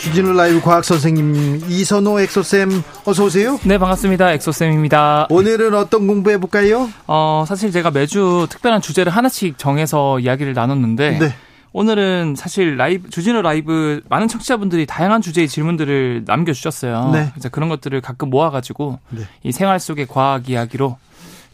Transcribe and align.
주진우 0.00 0.32
라이브 0.32 0.62
과학 0.62 0.82
선생님 0.82 1.60
이선호 1.68 2.18
엑소쌤 2.20 2.82
어서 3.04 3.24
오세요. 3.24 3.60
네 3.64 3.76
반갑습니다 3.76 4.32
엑소쌤입니다. 4.32 5.26
오늘은 5.28 5.74
어떤 5.74 6.06
공부해 6.06 6.38
볼까요? 6.38 6.88
어 7.06 7.44
사실 7.46 7.70
제가 7.70 7.90
매주 7.90 8.46
특별한 8.48 8.80
주제를 8.80 9.12
하나씩 9.12 9.58
정해서 9.58 10.18
이야기를 10.18 10.54
나눴는데 10.54 11.18
네. 11.18 11.34
오늘은 11.72 12.34
사실 12.34 12.78
라이브 12.78 13.10
주진우 13.10 13.42
라이브 13.42 14.00
많은 14.08 14.26
청취자분들이 14.26 14.86
다양한 14.86 15.20
주제의 15.20 15.48
질문들을 15.48 16.24
남겨주셨어요. 16.26 17.10
네. 17.12 17.28
그래서 17.34 17.50
그런 17.50 17.68
것들을 17.68 18.00
가끔 18.00 18.30
모아가지고 18.30 18.98
네. 19.10 19.24
이 19.42 19.52
생활 19.52 19.78
속의 19.78 20.06
과학 20.06 20.48
이야기로 20.48 20.96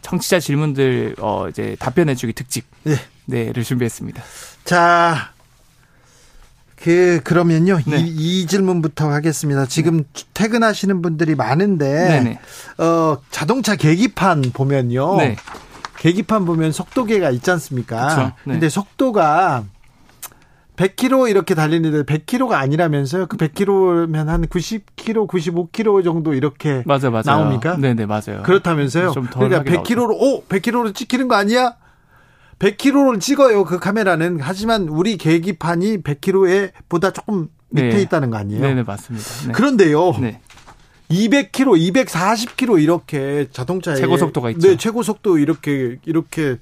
청취자 0.02 0.38
질문들 0.38 1.16
어 1.18 1.48
이제 1.48 1.74
답변해주기 1.80 2.32
특집 2.32 2.64
네. 2.84 2.94
네를 3.24 3.64
준비했습니다. 3.64 4.22
자 4.64 5.30
그 6.76 7.20
그러면요 7.24 7.78
네. 7.86 8.00
이, 8.00 8.42
이, 8.42 8.46
질문부터 8.46 9.10
하겠습니다. 9.10 9.66
지금 9.66 9.98
네. 9.98 10.24
퇴근하시는 10.34 11.02
분들이 11.02 11.34
많은데 11.34 11.86
네네. 11.86 12.38
어 12.78 13.18
자동차 13.30 13.76
계기판 13.76 14.52
보면요. 14.52 15.16
네. 15.16 15.36
계기판 15.98 16.44
보면 16.44 16.72
속도계가 16.72 17.30
있지 17.30 17.50
않습니까? 17.50 18.14
그렇 18.14 18.24
네. 18.44 18.52
근데 18.52 18.68
속도가 18.68 19.64
100km 20.76 21.30
이렇게 21.30 21.54
달리는데 21.54 22.02
100km가 22.02 22.52
아니라면서요? 22.52 23.26
그 23.26 23.38
100km면 23.38 24.26
한 24.26 24.46
90km, 24.46 25.26
95km 25.26 26.04
정도 26.04 26.34
이렇게 26.34 26.82
맞아, 26.84 27.08
맞아요. 27.08 27.22
나옵니까? 27.24 27.76
네네 27.78 28.04
맞아요. 28.04 28.42
그렇다면서요? 28.44 29.14
그러니까 29.14 29.62
100km로 29.62 30.10
오 30.10 30.44
100km로 30.44 30.94
찍히는 30.94 31.28
거 31.28 31.34
아니야? 31.36 31.76
100km를 32.58 33.20
찍어요 33.20 33.64
그 33.64 33.78
카메라는 33.78 34.38
하지만 34.40 34.88
우리 34.88 35.16
계기판이 35.16 36.02
100km에 36.02 36.72
보다 36.88 37.12
조금 37.12 37.48
밑에 37.68 37.88
네. 37.88 38.02
있다는 38.02 38.30
거 38.30 38.38
아니에요? 38.38 38.62
네네 38.62 38.82
맞습니다. 38.84 39.26
네. 39.46 39.52
그런데요. 39.52 40.12
네. 40.20 40.40
200km, 41.10 41.94
240km 42.06 42.82
이렇게 42.82 43.48
자동차에 43.52 43.96
최고 43.96 44.16
속도가 44.16 44.50
있죠. 44.50 44.68
네, 44.68 44.76
최고 44.76 45.02
속도 45.02 45.38
이렇게 45.38 45.98
이렇게 46.04 46.56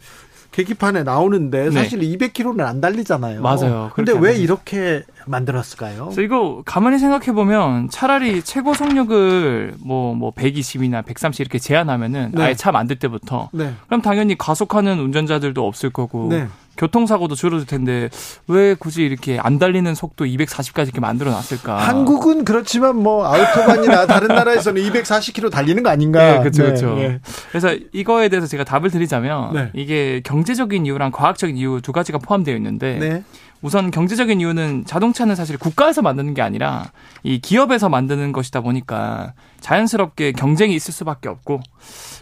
계기판에 0.54 1.02
나오는데 1.02 1.64
네. 1.64 1.70
사실 1.72 1.98
네. 1.98 2.16
200km는 2.16 2.60
안 2.60 2.80
달리잖아요. 2.80 3.42
맞아요. 3.42 3.90
근데 3.94 4.12
왜 4.12 4.36
이렇게 4.36 5.02
만들었을까요? 5.26 6.04
그래서 6.04 6.22
이거 6.22 6.62
가만히 6.64 7.00
생각해 7.00 7.32
보면 7.32 7.90
차라리 7.90 8.40
최고 8.42 8.72
속력을 8.72 9.74
뭐뭐 9.80 10.14
뭐 10.14 10.32
120이나 10.32 11.04
130 11.04 11.40
이렇게 11.40 11.58
제한하면은 11.58 12.30
네. 12.34 12.42
아예 12.42 12.54
차 12.54 12.70
만들 12.70 12.96
때부터 12.96 13.50
네. 13.52 13.74
그럼 13.86 14.00
당연히 14.00 14.38
가속하는 14.38 15.00
운전자들도 15.00 15.66
없을 15.66 15.90
거고 15.90 16.28
네. 16.30 16.46
교통사고도 16.76 17.34
줄어들 17.34 17.66
텐데 17.66 18.08
왜 18.48 18.74
굳이 18.74 19.04
이렇게 19.04 19.38
안 19.38 19.58
달리는 19.58 19.94
속도 19.94 20.24
240까지 20.24 20.84
이렇게 20.84 21.00
만들어 21.00 21.30
놨을까? 21.30 21.76
한국은 21.78 22.44
그렇지만 22.44 22.96
뭐 22.96 23.26
아우토반이나 23.26 24.06
다른 24.06 24.28
나라에서는 24.28 24.82
240km 24.82 25.50
달리는 25.50 25.82
거 25.82 25.90
아닌가? 25.90 26.32
네, 26.32 26.38
그렇죠, 26.40 26.62
네, 26.62 26.68
그렇죠. 26.68 26.94
네. 26.96 27.20
그래서 27.50 27.74
이거에 27.92 28.28
대해서 28.28 28.46
제가 28.46 28.64
답을 28.64 28.90
드리자면 28.90 29.54
네. 29.54 29.70
이게 29.74 30.20
경제적인 30.24 30.86
이유랑 30.86 31.12
과학적인 31.12 31.56
이유 31.56 31.80
두 31.82 31.92
가지가 31.92 32.18
포함되어 32.18 32.56
있는데 32.56 32.98
네. 32.98 33.22
우선 33.62 33.90
경제적인 33.90 34.40
이유는 34.40 34.84
자동차는 34.84 35.36
사실 35.36 35.56
국가에서 35.56 36.02
만드는 36.02 36.34
게 36.34 36.42
아니라 36.42 36.90
이 37.22 37.40
기업에서 37.40 37.88
만드는 37.88 38.32
것이다 38.32 38.60
보니까 38.60 39.32
자연스럽게 39.60 40.32
경쟁이 40.32 40.74
있을 40.74 40.92
수밖에 40.92 41.30
없고 41.30 41.60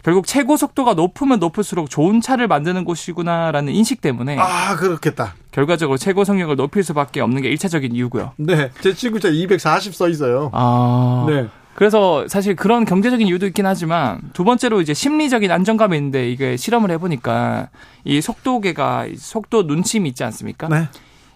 결국 0.04 0.26
최고 0.26 0.56
속도가 0.56 0.94
높으면 0.94 1.40
높을수록 1.40 1.90
좋은 1.90 2.20
차를 2.20 2.46
만드는 2.46 2.84
곳이구나라는 2.84 3.72
인식 3.72 4.00
때문에 4.00 4.36
아 4.38 4.76
그렇겠다. 4.76 5.34
결과적으로 5.50 5.98
최고 5.98 6.24
속력을 6.24 6.54
높일 6.56 6.82
수밖에 6.84 7.20
없는 7.20 7.42
게 7.42 7.52
1차적인 7.54 7.94
이유고요. 7.94 8.32
네, 8.36 8.70
제 8.80 8.94
친구 8.94 9.20
차 9.20 9.28
240 9.28 9.94
써 9.94 10.08
있어요. 10.08 10.50
아, 10.52 11.26
네. 11.28 11.48
그래서 11.74 12.26
사실 12.28 12.54
그런 12.54 12.84
경제적인 12.84 13.26
이유도 13.26 13.46
있긴 13.46 13.66
하지만 13.66 14.20
두 14.34 14.44
번째로 14.44 14.80
이제 14.80 14.94
심리적인 14.94 15.50
안정감이 15.50 15.96
있는데 15.96 16.30
이게 16.30 16.56
실험을 16.56 16.90
해보니까 16.92 17.68
이 18.04 18.20
속도계가 18.20 19.06
속도 19.16 19.62
눈침이 19.62 20.08
있지 20.10 20.22
않습니까? 20.24 20.68
네. 20.68 20.88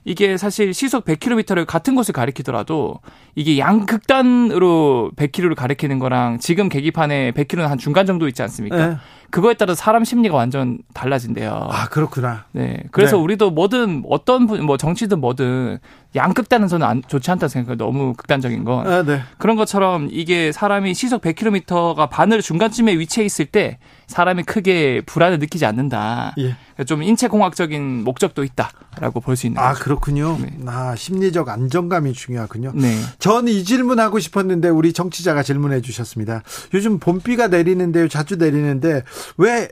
이게 0.07 0.37
사실 0.37 0.73
시속 0.73 1.05
100km를 1.05 1.67
같은 1.67 1.97
곳을 1.97 2.15
가리키더라도 2.15 3.01
이게 3.39 3.59
양극단으로 3.59 5.13
100km를 5.15 5.55
가리키는 5.55 5.99
거랑 5.99 6.39
지금 6.41 6.69
계기판에 6.71 7.33
100km는 7.33 7.67
한 7.69 7.77
중간 7.79 8.07
정도 8.07 8.27
있지 8.29 8.43
않습니까? 8.43 8.77
네. 8.77 8.97
그거에 9.31 9.55
따라 9.55 9.75
사람 9.75 10.05
심리가 10.05 10.37
완전 10.37 10.79
달라진대요. 10.95 11.69
아, 11.71 11.89
그렇구나. 11.89 12.45
네. 12.53 12.83
그래서 12.93 13.17
네. 13.17 13.23
우리도 13.23 13.51
뭐든 13.51 14.05
어떤 14.09 14.47
분, 14.47 14.65
뭐 14.65 14.77
정치든 14.77 15.21
뭐든 15.21 15.79
양극단은 16.15 16.69
저는 16.69 16.87
안, 16.87 17.03
좋지 17.07 17.31
않다 17.33 17.49
생각해요. 17.49 17.77
너무 17.77 18.15
극단적인 18.15 18.65
건. 18.65 18.87
아, 18.87 19.03
네. 19.03 19.21
그런 19.37 19.57
것처럼 19.57 20.09
이게 20.11 20.53
사람이 20.53 20.95
시속 20.95 21.21
100km가 21.23 22.09
바늘 22.09 22.41
중간쯤에 22.41 22.97
위치해 22.99 23.27
있을 23.27 23.47
때 23.47 23.79
사람이 24.07 24.45
크게 24.45 25.03
불안을 25.05 25.41
느끼지 25.41 25.67
않는다. 25.67 26.35
예. 26.39 26.57
좀 26.85 27.03
인체공학적인 27.03 28.05
목적도 28.05 28.45
있다라고 28.45 29.21
볼 29.21 29.37
수 29.37 29.47
있는 29.47 29.61
아, 29.61 29.71
거죠. 29.73 29.85
그렇군요. 29.85 30.39
네. 30.41 30.57
아, 30.67 30.95
심리적 30.97 31.49
안정감이 31.49 32.13
중요하군요. 32.13 32.73
네. 32.77 32.95
전이 33.27 33.65
질문 33.65 33.99
하고 33.99 34.21
싶었는데 34.21 34.69
우리 34.69 34.93
정치자가 34.93 35.43
질문해 35.43 35.81
주셨습니다. 35.81 36.43
요즘 36.75 37.01
봄비가 37.01 37.49
내리는데요. 37.49 38.07
자주 38.07 38.37
내리는데 38.37 39.03
왜 39.37 39.69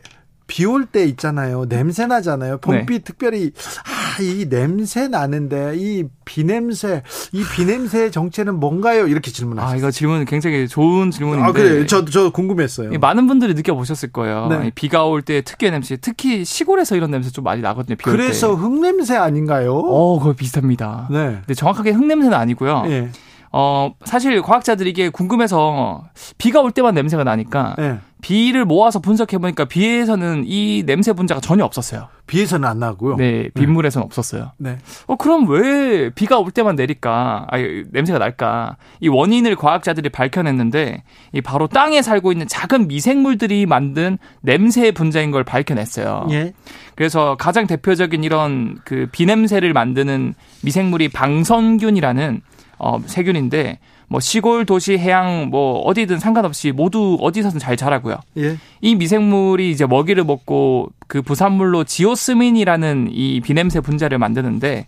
비 0.47 0.66
올 0.66 0.84
때 0.84 1.06
있잖아요. 1.06 1.65
냄새 1.66 2.06
나잖아요. 2.06 2.59
봄비 2.59 2.92
네. 2.92 2.98
특별히 2.98 3.53
아, 3.87 4.20
이 4.22 4.47
냄새 4.48 5.09
나는데 5.09 5.72
이 5.76 6.04
비냄새, 6.26 7.03
이 7.32 7.42
비냄새의 7.56 8.12
정체는 8.12 8.60
뭔가요? 8.60 9.06
이렇게 9.06 9.31
질문하셨어요. 9.31 9.75
아, 9.75 9.78
이거 9.78 9.91
질문 9.91 10.26
굉장히 10.26 10.69
좋은 10.69 11.10
질문인데. 11.10 11.48
아, 11.48 11.53
그래. 11.53 11.86
저, 11.86 12.04
저 12.04 12.28
궁금했어요. 12.31 12.91
많은 12.98 13.26
분들이 13.26 13.54
느껴보셨을 13.54 14.12
거예요. 14.12 14.48
네. 14.48 14.71
비가 14.75 15.04
올 15.06 15.22
때 15.22 15.41
특유의 15.41 15.72
냄새, 15.72 15.97
특히 15.97 16.44
시골에서 16.44 16.94
이런 16.97 17.10
냄새 17.10 17.31
좀 17.31 17.42
많이 17.44 17.62
나거든요. 17.62 17.97
그래서 18.03 18.54
흙냄새 18.54 19.16
아닌가요? 19.16 19.75
어, 19.75 20.19
거의 20.19 20.34
비슷합니다. 20.36 21.09
네. 21.10 21.38
근데 21.41 21.54
정확하게 21.54 21.92
흙냄새는 21.92 22.36
아니고요. 22.36 22.82
네. 22.82 23.10
어, 23.56 23.94
사실 24.04 24.42
과학자들이 24.42 24.91
이게 24.91 25.09
궁금해서 25.10 26.03
비가 26.38 26.60
올 26.60 26.72
때만 26.72 26.92
냄새가 26.92 27.22
나니까 27.22 27.76
네. 27.78 27.98
비를 28.20 28.65
모아서 28.65 28.98
분석해 28.98 29.38
보니까 29.38 29.65
비에서는 29.66 30.42
이 30.44 30.82
냄새 30.84 31.12
분자가 31.12 31.41
전혀 31.41 31.65
없었어요. 31.65 32.09
비에서는 32.26 32.69
안 32.69 32.81
나고요. 32.81 33.15
네, 33.15 33.50
빗물에서는 33.54 34.03
네. 34.03 34.06
없었어요. 34.06 34.50
네. 34.59 34.78
어 35.06 35.15
그럼 35.15 35.48
왜 35.48 36.10
비가 36.10 36.38
올 36.38 36.50
때만 36.50 36.75
내릴까? 36.75 37.47
아 37.48 37.56
냄새가 37.92 38.19
날까? 38.19 38.76
이 38.98 39.06
원인을 39.06 39.54
과학자들이 39.54 40.09
밝혀냈는데 40.09 41.04
이 41.32 41.41
바로 41.41 41.69
땅에 41.69 42.03
살고 42.03 42.32
있는 42.32 42.48
작은 42.48 42.88
미생물들이 42.88 43.66
만든 43.66 44.19
냄새 44.41 44.91
분자인 44.91 45.31
걸 45.31 45.44
밝혀냈어요. 45.44 46.26
예. 46.31 46.54
그래서 46.97 47.36
가장 47.38 47.69
대표적인 47.69 48.25
이런 48.25 48.78
그 48.84 49.06
비냄새를 49.12 49.72
만드는 49.72 50.34
미생물이 50.62 51.10
방선균이라는 51.10 52.41
어, 52.78 52.98
세균인데 53.04 53.78
뭐 54.09 54.21
시골 54.21 54.65
도시 54.66 54.98
해양 54.98 55.48
뭐 55.50 55.80
어디든 55.80 56.18
상관없이 56.18 56.72
모두 56.72 57.18
어디서든 57.21 57.59
잘 57.59 57.76
자라고요. 57.76 58.18
예. 58.36 58.56
이 58.80 58.94
미생물이 58.94 59.71
이제 59.71 59.86
먹이를 59.86 60.24
먹고 60.24 60.91
그 61.06 61.22
부산물로 61.22 61.84
지오스민이라는 61.84 63.09
이 63.10 63.41
비냄새 63.41 63.80
분자를 63.80 64.18
만드는데 64.18 64.86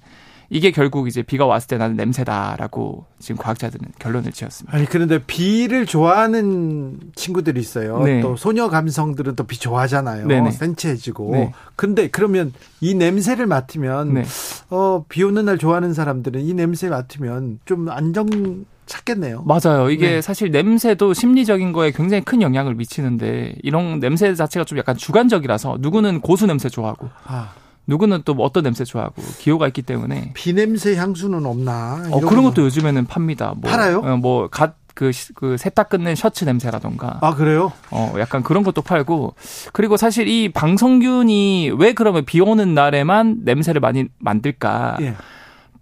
이게 0.49 0.71
결국 0.71 1.09
이제 1.09 1.23
비가 1.23 1.47
왔을 1.47 1.67
때 1.69 1.77
나는 1.79 1.97
냄새다라고 1.97 3.05
지금 3.19 3.37
과학자들은 3.43 3.93
결론을 3.99 4.33
지었습니다. 4.33 4.77
아니 4.77 4.87
그런데 4.87 5.19
비를 5.19 5.87
좋아하는 5.87 6.99
친구들이 7.15 7.61
있어요. 7.61 8.01
네. 8.03 8.21
또 8.21 8.37
소녀 8.37 8.69
감성들은 8.69 9.35
또 9.37 9.45
비 9.47 9.59
좋아하잖아요. 9.61 10.27
네네. 10.27 10.51
센치해지고. 10.51 11.31
네. 11.33 11.53
근데 11.77 12.09
그러면 12.09 12.53
이 12.81 12.95
냄새를 12.95 13.47
맡으면 13.47 14.15
네. 14.15 14.25
어비 14.71 15.23
오는 15.23 15.45
날 15.45 15.57
좋아하는 15.59 15.95
사람들은 15.95 16.41
이 16.41 16.53
냄새 16.55 16.89
맡으면 16.89 17.61
좀 17.65 17.89
안정 17.89 18.65
찾겠네요. 18.87 19.43
맞아요. 19.45 19.91
이게 19.91 20.11
네. 20.11 20.21
사실 20.21 20.51
냄새도 20.51 21.13
심리적인 21.13 21.73
거에 21.73 21.91
굉장히 21.91 22.23
큰 22.25 22.41
영향을 22.43 22.75
미치는데 22.77 23.57
이런 23.63 23.99
냄새 24.01 24.33
자체가 24.35 24.65
좀 24.65 24.79
약간 24.79 24.97
주관적이라서 24.97 25.79
누구는 25.81 26.21
고수 26.21 26.47
냄새 26.47 26.69
좋아하고 26.69 27.09
아. 27.25 27.51
누구는 27.87 28.23
또 28.25 28.33
어떤 28.39 28.65
냄새 28.65 28.85
좋아하고 28.85 29.23
기호가 29.39 29.67
있기 29.69 29.83
때문에 29.83 30.33
비냄새 30.35 30.97
향수는 30.97 31.47
없나? 31.47 32.09
어 32.11 32.21
그런 32.21 32.45
것도 32.45 32.63
요즘에는 32.63 33.07
팝니다. 33.07 33.55
뭐, 33.57 33.71
팔아요? 33.71 34.01
어, 34.01 34.17
뭐갓 34.17 34.75
그, 34.97 35.13
그 35.35 35.59
세탁 35.59 35.91
끝낸 35.91 36.15
셔츠 36.15 36.45
냄새라던가. 36.45 37.19
아, 37.21 37.35
그래요? 37.35 37.71
어, 37.91 38.15
약간 38.19 38.43
그런 38.43 38.63
것도 38.63 38.81
팔고. 38.81 39.35
그리고 39.75 39.99
사실 39.99 40.27
이 40.27 40.49
방성균이 40.49 41.73
왜 41.79 41.93
그러면 41.93 42.25
비 42.25 42.41
오는 42.41 42.75
날에만 42.75 43.41
냄새를 43.45 43.83
많이 43.83 44.07
만들까? 44.19 44.97
예. 45.03 45.15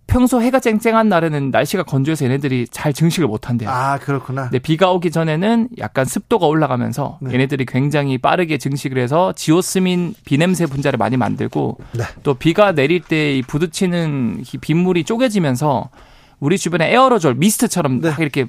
평소 0.06 0.40
해가 0.40 0.60
쨍쨍한 0.60 1.08
날에는 1.08 1.50
날씨가 1.50 1.82
건조해서 1.84 2.26
얘네들이 2.26 2.68
잘 2.70 2.92
증식을 2.92 3.26
못 3.26 3.48
한대요. 3.48 3.70
아, 3.70 3.98
그렇구나. 3.98 4.44
근데 4.44 4.58
비가 4.58 4.92
오기 4.92 5.10
전에는 5.10 5.70
약간 5.78 6.04
습도가 6.04 6.46
올라가면서 6.46 7.18
네. 7.20 7.32
얘네들이 7.34 7.64
굉장히 7.66 8.18
빠르게 8.18 8.58
증식을 8.58 8.98
해서 8.98 9.32
지오스민 9.34 10.14
비냄새 10.24 10.66
분자를 10.66 10.98
많이 10.98 11.16
만들고 11.16 11.78
네. 11.92 12.04
또 12.22 12.34
비가 12.34 12.72
내릴 12.72 13.00
때 13.00 13.24
이 13.34 13.42
부딪히는 13.42 14.44
빗물이 14.60 15.04
쪼개지면서 15.04 15.88
우리 16.40 16.58
주변에 16.58 16.92
에어로졸 16.92 17.34
미스트처럼 17.36 18.00
네. 18.02 18.12
이렇게 18.18 18.46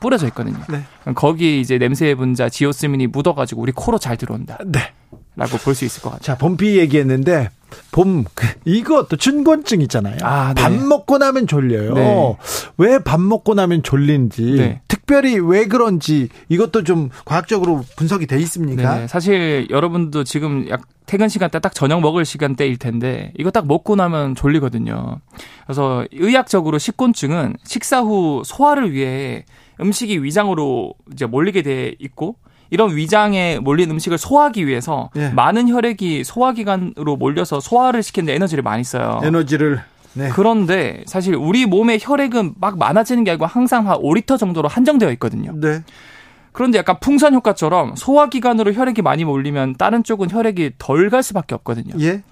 뿌려져 0.00 0.26
있거든요. 0.28 0.58
네. 0.70 0.82
거기 1.14 1.60
이제 1.60 1.76
냄새 1.78 2.14
분자 2.14 2.48
지오스민이 2.48 3.08
묻어가지고 3.08 3.60
우리 3.60 3.72
코로 3.72 3.98
잘 3.98 4.16
들어온다. 4.16 4.58
네. 4.64 4.92
라고 5.34 5.56
볼 5.58 5.74
수 5.74 5.84
있을 5.84 6.02
것 6.02 6.10
같아요. 6.10 6.22
자, 6.24 6.38
봄비 6.38 6.78
얘기했는데 6.78 7.50
봄 7.90 8.24
그, 8.34 8.46
이것도 8.64 9.16
춘곤증 9.16 9.80
있잖아요. 9.82 10.16
아, 10.22 10.54
네. 10.54 10.62
밥 10.62 10.72
먹고 10.72 11.18
나면 11.18 11.46
졸려요. 11.46 11.94
네. 11.94 12.36
왜밥 12.78 13.20
먹고 13.20 13.54
나면 13.54 13.82
졸린지 13.82 14.42
네. 14.56 14.80
특별히 14.88 15.38
왜 15.38 15.66
그런지 15.66 16.28
이것도 16.48 16.84
좀 16.84 17.10
과학적으로 17.24 17.84
분석이 17.96 18.26
돼 18.26 18.38
있습니까? 18.40 18.98
네, 19.00 19.06
사실 19.08 19.66
여러분도 19.70 20.24
지금 20.24 20.68
약 20.68 20.82
퇴근 21.06 21.28
시간 21.28 21.50
때 21.50 21.58
딱 21.58 21.74
저녁 21.74 22.00
먹을 22.00 22.24
시간 22.24 22.56
대일 22.56 22.78
텐데 22.78 23.32
이거 23.38 23.50
딱 23.50 23.66
먹고 23.66 23.96
나면 23.96 24.34
졸리거든요. 24.34 25.20
그래서 25.66 26.06
의학적으로 26.12 26.78
식곤증은 26.78 27.56
식사 27.64 28.00
후 28.00 28.42
소화를 28.44 28.92
위해 28.92 29.44
음식이 29.80 30.22
위장으로 30.22 30.94
이제 31.12 31.26
몰리게 31.26 31.62
돼 31.62 31.94
있고 31.98 32.36
이런 32.72 32.96
위장에 32.96 33.58
몰린 33.58 33.90
음식을 33.90 34.16
소화하기 34.16 34.66
위해서 34.66 35.10
예. 35.16 35.28
많은 35.28 35.68
혈액이 35.68 36.24
소화기관으로 36.24 37.16
몰려서 37.16 37.60
소화를 37.60 38.02
시키는데 38.02 38.34
에너지를 38.34 38.62
많이 38.62 38.82
써요. 38.82 39.20
에너지를 39.22 39.82
네. 40.14 40.30
그런데 40.30 41.04
사실 41.06 41.34
우리 41.34 41.66
몸의 41.66 41.98
혈액은 42.00 42.54
막 42.58 42.78
많아지는 42.78 43.24
게 43.24 43.32
아니고 43.32 43.44
항상 43.44 43.90
한 43.90 43.98
5리터 43.98 44.38
정도로 44.38 44.68
한정되어 44.68 45.10
있거든요. 45.12 45.52
네. 45.54 45.82
그런데 46.52 46.78
약간 46.78 46.96
풍선 46.98 47.34
효과처럼 47.34 47.94
소화기관으로 47.94 48.72
혈액이 48.72 49.02
많이 49.02 49.26
몰리면 49.26 49.74
다른 49.76 50.02
쪽은 50.02 50.30
혈액이 50.30 50.72
덜 50.78 51.10
갈 51.10 51.22
수밖에 51.22 51.54
없거든요. 51.54 51.94
예. 52.00 52.22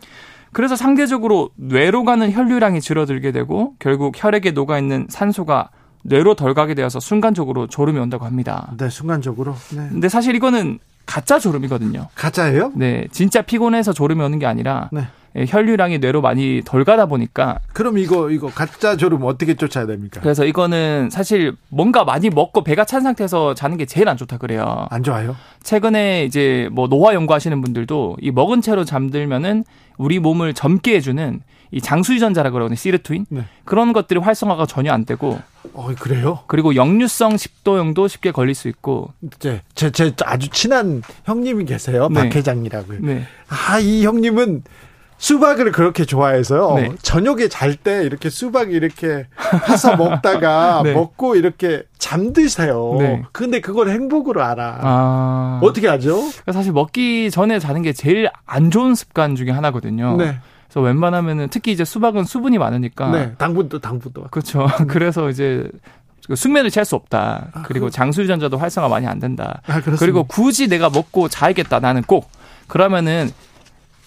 그래서 0.52 0.75
상대적으로 0.75 1.50
뇌로 1.56 2.04
가는 2.04 2.32
혈류량이 2.32 2.81
줄어들게 2.81 3.31
되고 3.32 3.75
결국 3.78 4.14
혈액에 4.16 4.52
녹아 4.52 4.78
있는 4.78 5.06
산소가 5.10 5.69
뇌로 6.02 6.35
덜 6.35 6.55
가게 6.55 6.75
되어서 6.75 7.00
순간적으로 7.00 7.67
졸음이 7.67 7.99
온다고 7.99 8.25
합니다. 8.25 8.73
네, 8.79 8.88
순간적으로. 8.88 9.55
네. 9.70 9.88
근데 9.91 10.08
사실 10.08 10.35
이거는 10.35 10.79
가짜 11.06 11.38
졸음이거든요. 11.38 12.08
가짜예요? 12.14 12.73
네, 12.76 13.06
진짜 13.11 13.43
피곤해서 13.43 13.93
졸음이 13.93 14.23
오는 14.23 14.38
게 14.38 14.47
아니라 14.47 14.88
네. 14.93 15.06
예, 15.37 15.44
혈류량이 15.49 15.99
뇌로 15.99 16.23
많이 16.23 16.61
덜 16.64 16.85
가다 16.85 17.06
보니까 17.06 17.61
그럼 17.73 17.99
이거 17.99 18.31
이거 18.31 18.49
가짜 18.49 18.97
졸음 18.97 19.23
어떻게 19.23 19.55
쫓아야 19.55 19.87
됩니까? 19.87 20.20
그래서 20.20 20.44
이거는 20.44 21.08
사실 21.11 21.55
뭔가 21.69 22.05
많이 22.05 22.31
먹고 22.31 22.64
배가 22.64 22.85
찬 22.85 23.02
상태에서 23.02 23.55
자는 23.55 23.76
게 23.76 23.87
제일 23.87 24.08
안 24.08 24.17
좋다 24.17 24.38
그래요. 24.38 24.87
안 24.91 25.02
좋아요? 25.05 25.37
최근에 25.62 26.25
이제 26.25 26.69
뭐 26.73 26.88
노화 26.88 27.14
연구하시는 27.14 27.61
분들도 27.61 28.17
이 28.20 28.31
먹은 28.32 28.61
채로 28.61 28.85
잠들면은 28.85 29.64
우리 29.99 30.19
몸을 30.19 30.52
젊게 30.55 30.97
해주는 30.97 31.41
이 31.73 31.81
장수유전자라 31.81 32.50
그러거든요. 32.50 32.76
시르투인. 32.76 33.26
네. 33.29 33.44
그런 33.64 33.93
것들이 33.93 34.19
활성화가 34.19 34.67
전혀 34.67 34.93
안 34.93 35.05
되고. 35.05 35.38
어, 35.75 35.94
그래요? 35.99 36.40
그리고 36.46 36.75
역류성 36.75 37.37
식도염도 37.37 38.08
쉽게 38.08 38.32
걸릴 38.32 38.55
수 38.55 38.69
있고. 38.69 39.12
제, 39.38 39.62
제, 39.75 39.90
제 39.90 40.12
아주 40.25 40.49
친한 40.49 41.02
형님이 41.25 41.64
계세요. 41.64 42.08
네. 42.11 42.14
박 42.14 42.34
회장이라고요. 42.37 42.99
네. 43.02 43.26
아, 43.49 43.78
이 43.78 44.05
형님은 44.05 44.62
수박을 45.20 45.70
그렇게 45.72 46.06
좋아해서요. 46.06 46.75
네. 46.76 46.93
저녁에 47.02 47.49
잘 47.49 47.76
때 47.76 48.05
이렇게 48.05 48.31
수박 48.31 48.72
이렇게 48.72 49.26
해서 49.69 49.94
먹다가 49.96 50.81
네. 50.82 50.94
먹고 50.94 51.37
이렇게 51.37 51.82
잠드세요. 51.99 52.96
네. 52.99 53.23
근데 53.32 53.61
그걸 53.61 53.90
행복으로 53.90 54.43
알아. 54.43 54.78
아... 54.81 55.61
어떻게 55.62 55.88
하죠? 55.88 56.20
사실 56.52 56.73
먹기 56.73 57.31
전에 57.31 57.58
자는 57.58 57.82
게 57.82 57.93
제일 57.93 58.31
안 58.46 58.70
좋은 58.70 58.94
습관 58.94 59.37
중에 59.37 59.50
하나거든요. 59.50 60.16
네. 60.16 60.38
그래서 60.70 60.81
웬만하면은 60.82 61.49
특히 61.50 61.72
이제 61.72 61.84
수박은 61.84 62.25
수분이 62.25 62.58
많으니까 62.58 63.11
네, 63.11 63.34
당분도 63.37 63.81
당분도 63.81 64.28
그렇죠. 64.31 64.69
그래서 64.87 65.28
이제 65.28 65.69
그 66.28 66.37
숙면을 66.37 66.70
취할 66.70 66.84
수 66.84 66.94
없다. 66.94 67.49
아, 67.52 67.62
그리고 67.62 67.87
그... 67.87 67.90
장수 67.90 68.22
유전자도 68.22 68.56
활성화 68.56 68.88
많이 68.88 69.06
안 69.08 69.19
된다. 69.19 69.62
아, 69.67 69.81
그리고 69.81 70.22
굳이 70.22 70.69
내가 70.69 70.88
먹고 70.88 71.28
자야겠다. 71.28 71.81
나는 71.81 72.02
꼭 72.02 72.31
그러면은 72.69 73.31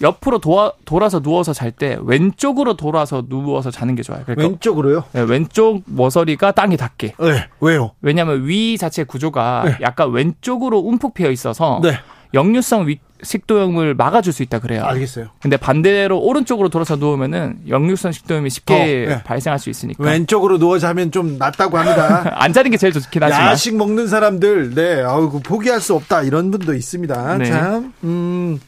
옆으로 0.01 0.40
도와, 0.40 0.74
돌아서 0.86 1.19
누워서 1.22 1.54
잘 1.54 1.72
때 1.72 1.98
왼쪽으로 2.01 2.75
돌아서 2.75 3.24
누워서 3.28 3.72
자는 3.72 3.95
게 3.95 4.04
좋아요. 4.04 4.22
그러니까 4.25 4.48
왼쪽으로요? 4.48 5.04
네, 5.13 5.22
왼쪽 5.22 5.81
모서리가 5.86 6.51
땅에 6.51 6.75
닿게. 6.78 7.16
네. 7.19 7.48
왜요? 7.62 7.92
왜냐하면 8.01 8.48
위 8.48 8.78
자체 8.78 9.04
구조가 9.04 9.63
네. 9.66 9.78
약간 9.81 10.12
왼쪽으로 10.12 10.80
움푹 10.80 11.13
패여 11.13 11.31
있어서 11.31 11.80
네. 11.81 11.98
역류성 12.34 12.88
위, 12.88 13.00
식도염을 13.22 13.94
막아줄 13.94 14.34
수 14.34 14.44
있다 14.44 14.60
그래요. 14.60 14.84
알겠어요. 14.86 15.28
근데 15.40 15.56
반대로 15.56 16.19
오른쪽으로 16.19 16.69
돌아서 16.69 16.95
누우면은 16.95 17.60
역류성 17.69 18.12
식도염이 18.12 18.50
쉽게 18.50 18.74
어, 18.74 18.78
네. 19.16 19.24
발생할 19.24 19.60
수 19.60 19.69
있으니까. 19.69 20.04
왼쪽으로 20.04 20.57
누워 20.57 20.80
자면 20.80 21.12
좀 21.12 21.38
낫다고 21.38 21.78
합니다. 21.78 22.31
안 22.36 22.51
자는 22.51 22.72
게 22.72 22.78
제일 22.78 22.92
좋긴 22.92 23.24
하지만. 23.24 23.48
야식 23.51 23.78
먹는 23.78 24.07
사람들, 24.07 24.74
네, 24.75 25.01
아우 25.04 25.30
포기할 25.42 25.80
수 25.80 25.94
없다 25.95 26.24
이런 26.24 26.51
분도 26.51 26.74
있습니다. 26.74 27.38
네. 27.38 27.45
참, 27.45 27.94
음. 28.04 28.60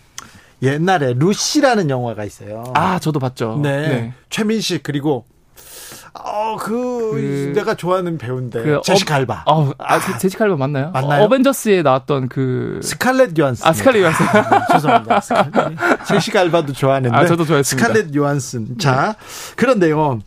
옛날에 0.66 1.14
루시라는 1.14 1.90
영화가 1.90 2.24
있어요. 2.24 2.64
아, 2.76 3.00
저도 3.00 3.20
봤죠. 3.20 3.60
네. 3.62 3.88
네. 3.88 4.14
최민식 4.30 4.84
그리고 4.84 5.26
어, 6.18 6.56
그, 6.58 7.12
그, 7.12 7.52
내가 7.56 7.76
좋아하는 7.76 8.18
배우인데. 8.18 8.64
그 8.64 8.82
제시카 8.84 9.16
알바. 9.16 9.44
어, 9.48 9.72
아, 9.78 10.00
그 10.00 10.18
제시카 10.18 10.46
알바 10.46 10.56
맞나요? 10.56 10.92
맞나요? 10.92 11.24
어벤져스에 11.24 11.82
나왔던 11.82 12.30
그. 12.30 12.80
스칼렛 12.84 13.38
요한슨. 13.38 13.68
아, 13.68 13.74
스칼렛 13.74 14.02
요한슨. 14.02 14.26
아, 14.26 14.50
네, 14.50 14.60
죄송합니다. 14.72 15.22
제시카 16.08 16.40
알바도 16.42 16.74
좋아하는데. 16.74 17.16
아, 17.16 17.26
저도 17.26 17.44
좋아했습니다. 17.44 17.88
스칼렛 17.88 18.16
요한슨. 18.16 18.78
자, 18.78 19.16
그런데요. 19.58 20.22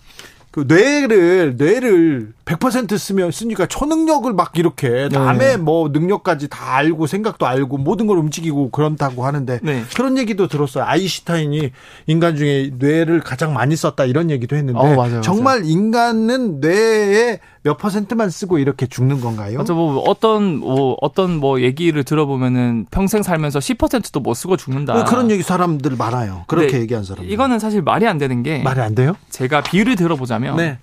그 0.50 0.64
뇌를 0.67 1.57
뇌를 1.57 2.33
100% 2.45 2.97
쓰면 2.97 3.31
쓰니까 3.31 3.67
초능력을 3.67 4.33
막 4.33 4.52
이렇게 4.57 5.09
남의 5.12 5.38
네. 5.38 5.57
뭐 5.59 5.90
능력까지 5.90 6.49
다 6.49 6.76
알고 6.76 7.07
생각도 7.07 7.47
알고 7.47 7.76
모든 7.76 8.07
걸 8.07 8.17
움직이고 8.17 8.71
그런다고 8.71 9.26
하는데 9.26 9.61
네. 9.62 9.85
그런 9.95 10.17
얘기도 10.17 10.49
들었어요. 10.49 10.85
아이슈타인이 10.85 11.71
인간 12.07 12.37
중에 12.37 12.71
뇌를 12.78 13.21
가장 13.21 13.52
많이 13.52 13.76
썼다 13.76 14.07
이런 14.07 14.31
얘기도 14.31 14.57
했는데 14.57 14.78
어, 14.78 14.95
맞아요, 14.97 15.21
정말 15.21 15.59
맞아요. 15.61 15.71
인간은 15.71 16.61
뇌에 16.61 17.40
몇 17.62 17.76
퍼센트만 17.76 18.31
쓰고 18.31 18.59
이렇게 18.59 18.87
죽는 18.87 19.21
건가요? 19.21 19.59
맞아 19.59 19.75
뭐 19.75 19.99
어떤 20.07 20.57
뭐 20.57 20.97
어떤 21.02 21.37
뭐 21.37 21.61
얘기를 21.61 22.02
들어보면은 22.02 22.87
평생 22.90 23.23
살면서 23.23 23.59
10%도 23.59 24.21
못 24.21 24.33
쓰고 24.33 24.57
죽는다. 24.57 24.95
뭐 24.95 25.05
그런 25.05 25.31
얘기 25.31 25.43
사람들 25.43 25.97
많아요. 25.97 26.45
그렇게 26.47 26.81
얘기한 26.81 27.05
사람. 27.05 27.28
이거는 27.28 27.59
사실 27.59 27.83
말이 27.83 28.07
안 28.07 28.17
되는 28.17 28.43
게 28.43 28.62
말이 28.62 28.81
안 28.81 28.95
돼요? 28.95 29.14
제가 29.28 29.62
비유를 29.62 29.97
들어보자 29.97 30.38
면 30.38 30.57
네. 30.57 30.78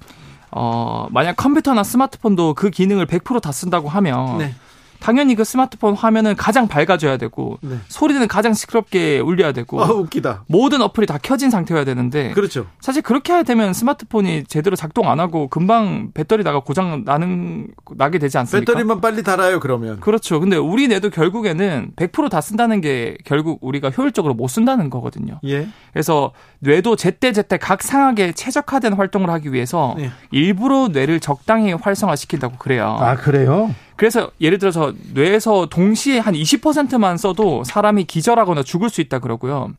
어, 0.51 1.07
만약 1.11 1.35
컴퓨터나 1.35 1.83
스마트폰도 1.83 2.53
그 2.53 2.69
기능을 2.69 3.05
100%다 3.07 3.51
쓴다고 3.51 3.89
하면 3.89 4.37
네. 4.37 4.55
당연히 4.99 5.35
그 5.35 5.43
스마트폰 5.43 5.93
화면은 5.93 6.35
가장 6.35 6.67
밝아져야 6.67 7.17
되고 7.17 7.57
네. 7.61 7.77
소리는 7.87 8.27
가장 8.27 8.53
시끄럽게 8.53 9.19
울려야 9.19 9.51
되고 9.51 9.81
아, 9.81 9.91
웃기다. 9.91 10.43
모든 10.47 10.81
어플이 10.81 11.05
다 11.05 11.17
켜진 11.21 11.49
상태여야 11.49 11.85
되는데 11.85 12.31
그렇죠. 12.31 12.65
사실 12.79 13.01
그렇게 13.01 13.33
해야 13.33 13.43
되면 13.43 13.73
스마트폰이 13.73 14.45
제대로 14.45 14.75
작동 14.75 15.09
안 15.09 15.19
하고 15.19 15.47
금방 15.47 16.11
배터리 16.13 16.43
나가 16.43 16.59
고장 16.59 17.03
나는 17.05 17.67
나게 17.97 18.19
되지 18.19 18.37
않습니까? 18.37 18.71
배터리만 18.71 19.01
빨리 19.01 19.23
달아요 19.23 19.59
그러면. 19.59 19.99
그렇죠. 19.99 20.39
근데 20.39 20.57
우리 20.57 20.87
뇌도 20.87 21.09
결국에는 21.09 21.91
100%다 21.95 22.41
쓴다는 22.41 22.81
게 22.81 23.17
결국 23.25 23.59
우리가 23.61 23.89
효율적으로 23.89 24.33
못 24.33 24.47
쓴다는 24.47 24.89
거거든요. 24.89 25.39
예. 25.45 25.67
그래서 25.93 26.31
뇌도 26.59 26.95
제때 26.95 27.31
제때 27.31 27.57
각 27.57 27.81
상황에 27.83 28.31
최적화된 28.31 28.93
활동을 28.93 29.29
하기 29.29 29.53
위해서 29.53 29.95
예. 29.99 30.11
일부러 30.31 30.87
뇌를 30.87 31.19
적당히 31.19 31.73
활성화시킨다고 31.73 32.57
그래요. 32.57 32.97
아 32.99 33.15
그래요? 33.15 33.73
그래서 33.95 34.29
예를 34.41 34.57
들어서 34.57 34.93
뇌에서 35.13 35.67
동시에 35.67 36.19
한 36.19 36.33
20%만 36.33 37.17
써도 37.17 37.63
사람이 37.63 38.05
기절하거나 38.05 38.63
죽을 38.63 38.89
수 38.89 39.01
있다 39.01 39.19
그러고요. 39.19 39.71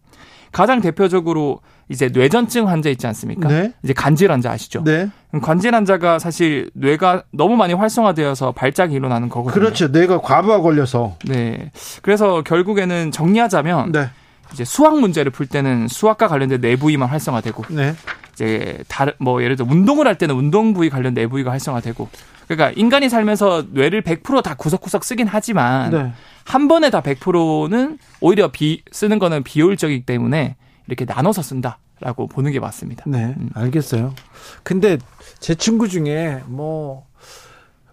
가장 0.52 0.80
대표적으로 0.80 1.60
이제 1.88 2.08
뇌전증 2.08 2.68
환자 2.68 2.88
있지 2.88 3.06
않습니까? 3.06 3.48
네. 3.48 3.72
이제 3.82 3.92
간질 3.92 4.32
환자 4.32 4.50
아시죠? 4.50 4.82
네. 4.84 5.08
관질 5.42 5.74
환자가 5.74 6.18
사실 6.18 6.70
뇌가 6.74 7.24
너무 7.30 7.56
많이 7.56 7.74
활성화되어서 7.74 8.52
발작이 8.52 8.94
일어나는 8.94 9.28
거거든요. 9.28 9.54
그렇죠. 9.60 9.88
뇌가 9.88 10.20
과부하 10.20 10.60
걸려서. 10.62 11.16
네. 11.26 11.70
그래서 12.02 12.42
결국에는 12.42 13.12
정리하자면 13.12 13.92
네. 13.92 14.10
이제 14.52 14.64
수학 14.64 14.98
문제를 14.98 15.30
풀 15.30 15.46
때는 15.46 15.88
수학과 15.88 16.28
관련된 16.28 16.60
내부위만 16.60 17.08
활성화되고 17.08 17.64
네. 17.70 17.94
이제 18.32 18.78
다른 18.88 19.12
뭐 19.18 19.42
예를 19.42 19.56
들어 19.56 19.68
운동을 19.70 20.06
할 20.06 20.16
때는 20.16 20.34
운동 20.34 20.74
부위 20.74 20.90
관련 20.90 21.14
내부위가 21.14 21.50
활성화되고 21.50 22.08
그러니까 22.48 22.72
인간이 22.76 23.08
살면서 23.08 23.64
뇌를 23.70 24.02
100%다 24.02 24.54
구석구석 24.54 25.04
쓰긴 25.04 25.26
하지만 25.26 25.90
네. 25.90 26.12
한 26.44 26.68
번에 26.68 26.90
다 26.90 27.00
100%는 27.00 27.98
오히려 28.20 28.48
비 28.52 28.82
쓰는 28.92 29.18
거는 29.18 29.42
비효율적이기 29.42 30.06
때문에 30.06 30.56
이렇게 30.86 31.04
나눠서 31.04 31.42
쓴다라고 31.42 32.28
보는 32.28 32.52
게 32.52 32.60
맞습니다. 32.60 33.04
네, 33.06 33.34
음. 33.36 33.50
알겠어요. 33.54 34.14
근데 34.62 34.98
제 35.40 35.54
친구 35.54 35.88
중에 35.88 36.42
뭐 36.46 37.06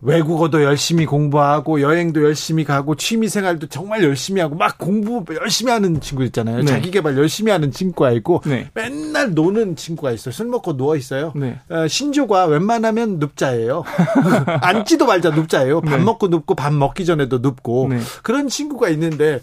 외국어도 0.03 0.63
열심히 0.63 1.05
공부하고 1.05 1.81
여행도 1.81 2.23
열심히 2.23 2.63
가고 2.63 2.95
취미 2.95 3.29
생활도 3.29 3.67
정말 3.67 4.03
열심히 4.03 4.41
하고 4.41 4.55
막 4.55 4.77
공부 4.77 5.23
열심히 5.41 5.71
하는 5.71 6.01
친구 6.01 6.23
있잖아요. 6.25 6.59
네. 6.59 6.65
자기 6.65 6.91
개발 6.91 7.17
열심히 7.17 7.51
하는 7.51 7.71
친구가 7.71 8.11
있고 8.11 8.41
네. 8.45 8.69
맨날 8.73 9.33
노는 9.33 9.75
친구가 9.75 10.11
있어요. 10.11 10.33
술 10.33 10.47
먹고 10.47 10.75
누워 10.75 10.95
있어요. 10.95 11.31
네. 11.35 11.59
어, 11.69 11.87
신조가 11.87 12.45
웬만하면 12.45 13.19
눕자예요. 13.19 13.83
앉지도 14.61 15.05
말자 15.05 15.31
눕자예요. 15.31 15.81
밥 15.81 15.97
네. 15.97 16.03
먹고 16.03 16.27
눕고 16.27 16.55
밥 16.55 16.73
먹기 16.73 17.05
전에도 17.05 17.39
눕고 17.39 17.87
네. 17.89 17.99
그런 18.21 18.49
친구가 18.49 18.89
있는데 18.89 19.39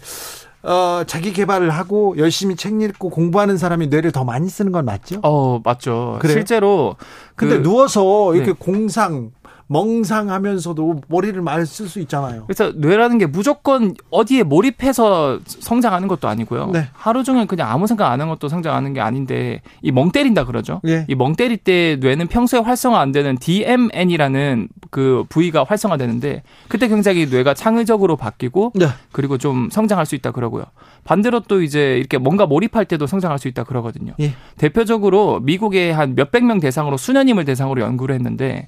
어, 0.63 1.03
자기 1.07 1.33
개발을 1.33 1.71
하고 1.71 2.15
열심히 2.17 2.55
책 2.55 2.79
읽고 2.81 3.09
공부하는 3.09 3.57
사람이 3.57 3.87
뇌를 3.87 4.11
더 4.11 4.23
많이 4.23 4.47
쓰는 4.47 4.71
건 4.71 4.85
맞죠? 4.85 5.19
어, 5.23 5.59
맞죠. 5.63 6.17
그래요? 6.21 6.37
실제로 6.37 6.95
근데 7.35 7.57
그, 7.57 7.63
누워서 7.63 8.35
이렇게 8.35 8.51
네. 8.51 8.57
공상 8.57 9.31
멍상하면서도 9.71 11.01
머리를 11.07 11.41
많이 11.41 11.65
쓸 11.65 11.87
수 11.87 11.99
있잖아요. 12.01 12.43
그래서 12.45 12.73
뇌라는 12.75 13.17
게 13.17 13.25
무조건 13.25 13.93
어디에 14.09 14.43
몰입해서 14.43 15.39
성장하는 15.45 16.07
것도 16.07 16.27
아니고요. 16.27 16.71
네. 16.71 16.87
하루 16.93 17.23
종일 17.23 17.47
그냥 17.47 17.69
아무 17.71 17.87
생각 17.87 18.07
안 18.07 18.19
하는 18.19 18.29
것도 18.29 18.49
성장하는 18.49 18.93
게 18.93 19.01
아닌데 19.01 19.61
이 19.81 19.91
멍 19.91 20.11
때린다 20.11 20.45
그러죠. 20.45 20.81
예. 20.87 21.05
이멍 21.07 21.35
때릴 21.35 21.57
때 21.57 21.97
뇌는 21.99 22.27
평소에 22.27 22.59
활성화 22.59 22.99
안 22.99 23.11
되는 23.11 23.37
DMN이라는 23.37 24.67
그 24.89 25.23
부위가 25.29 25.63
활성화되는데 25.63 26.43
그때 26.67 26.87
굉장히 26.87 27.27
뇌가 27.27 27.53
창의적으로 27.53 28.17
바뀌고 28.17 28.73
네. 28.75 28.87
그리고 29.11 29.37
좀 29.37 29.69
성장할 29.71 30.05
수 30.05 30.15
있다 30.15 30.31
그러고요. 30.31 30.65
반대로 31.03 31.39
또 31.41 31.61
이제 31.61 31.97
이렇게 31.97 32.17
뭔가 32.17 32.45
몰입할 32.45 32.85
때도 32.85 33.07
성장할 33.07 33.39
수 33.39 33.47
있다 33.47 33.63
그러거든요. 33.63 34.13
예. 34.19 34.33
대표적으로 34.57 35.39
미국의 35.39 35.93
한 35.93 36.15
몇백 36.15 36.43
명 36.43 36.59
대상으로 36.59 36.97
수녀님을 36.97 37.45
대상으로 37.45 37.81
연구를 37.81 38.15
했는데 38.15 38.67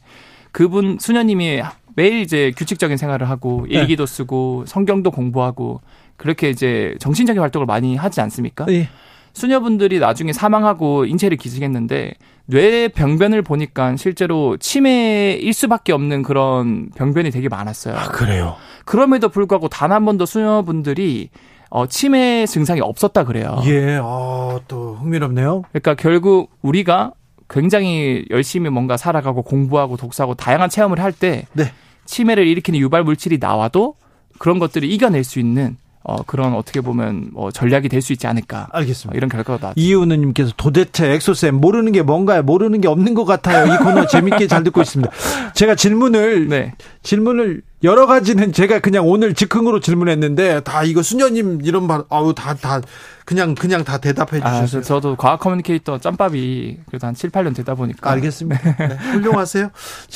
그분 0.54 0.98
수녀님이 1.00 1.62
매일 1.96 2.22
이제 2.22 2.54
규칙적인 2.56 2.96
생활을 2.96 3.30
하고 3.30 3.66
네. 3.70 3.80
일기도 3.80 4.06
쓰고 4.06 4.64
성경도 4.66 5.12
공부하고 5.12 5.82
그렇게 6.16 6.50
이제 6.50 6.96
정신적인 7.00 7.42
활동을 7.42 7.66
많이 7.66 7.96
하지 7.98 8.22
않습니까? 8.22 8.66
네. 8.66 8.88
수녀분들이 9.34 10.00
나중에 10.00 10.32
사망하고 10.32 11.06
인체를 11.06 11.38
기증했는데 11.38 12.14
뇌 12.46 12.88
병변을 12.90 13.42
보니까 13.42 13.96
실제로 13.96 14.58
치매일 14.58 15.52
수밖에 15.54 15.92
없는 15.92 16.22
그런 16.22 16.90
병변이 16.96 17.32
되게 17.32 17.50
많았어요. 17.50 17.96
아, 17.98 18.10
그래요? 18.10 18.56
그럼에도 18.86 19.30
불구하고 19.30 19.70
단 19.70 19.92
한 19.92 20.06
번도 20.06 20.26
수녀분들이 20.28 21.30
어, 21.72 21.88
치매 21.88 22.46
증상이 22.46 22.82
없었다 22.82 23.24
그래요. 23.24 23.60
예, 23.66 23.98
어, 24.00 24.60
또 24.68 24.96
흥미롭네요. 25.02 25.64
그러니까 25.72 25.96
결국 25.96 26.52
우리가 26.62 27.14
굉장히 27.50 28.26
열심히 28.30 28.70
뭔가 28.70 28.98
살아가고 28.98 29.42
공부하고 29.44 29.98
독서하고 29.98 30.36
다양한 30.36 30.70
체험을 30.70 31.00
할때 31.00 31.46
네. 31.54 31.72
치매를 32.06 32.48
일으키는 32.48 32.80
유발 32.80 33.04
물질이 33.04 33.38
나와도 33.40 33.96
그런 34.40 34.60
것들을 34.60 34.90
이겨낼 34.90 35.24
수 35.24 35.40
있는 35.40 35.78
어, 36.06 36.22
그런 36.24 36.54
어떻게 36.54 36.82
보면 36.82 37.30
뭐 37.32 37.50
전략이 37.50 37.88
될 37.88 38.02
수 38.02 38.12
있지 38.12 38.28
않을까. 38.28 38.68
알겠습니다. 38.74 39.16
어, 39.16 39.18
이런 39.18 39.30
결과가 39.30 39.60
나왔죠. 39.62 39.80
이은우님께서 39.80 40.52
도대체 40.58 41.14
엑소쌤 41.14 41.56
모르는 41.56 41.94
게 41.94 42.02
뭔가요? 42.02 42.44
모르는 42.44 42.82
게 42.82 42.90
없는 42.90 43.14
것 43.14 43.24
같아요. 43.24 43.74
이 43.74 43.78
코너 43.78 44.06
재밌게 44.08 44.48
잘 44.48 44.66
듣고 44.66 44.82
있습니다. 44.82 45.10
제가 45.54 45.76
질문을 45.76 46.48
네. 46.50 46.74
질문을 47.04 47.62
여러 47.84 48.06
가지는 48.06 48.54
제가 48.54 48.80
그냥 48.80 49.06
오늘 49.08 49.34
즉흥으로 49.34 49.80
질문했는데 49.80 50.62
다 50.62 50.84
이거 50.84 51.04
수녀님 51.04 51.60
이런 51.64 51.86
말 51.86 52.04
아우 52.10 52.34
다 52.34 52.54
다 52.54 52.80
그냥 53.26 53.56
그냥 53.56 53.84
다 53.84 53.98
대답해 53.98 54.40
아, 54.42 54.62
주셨어요. 54.66 54.80
아, 54.80 54.84
저도 54.84 55.16
과학 55.16 55.40
커뮤니케이터 55.40 55.98
짬밥이 55.98 56.78
그래도 56.88 57.08
한 57.08 57.14
7, 57.14 57.30
8년 57.30 57.56
되다 57.56 57.76
보니까 57.76 58.10
알겠습니다. 58.12 58.76
네, 58.88 58.96
훌륭하세요. 59.12 59.70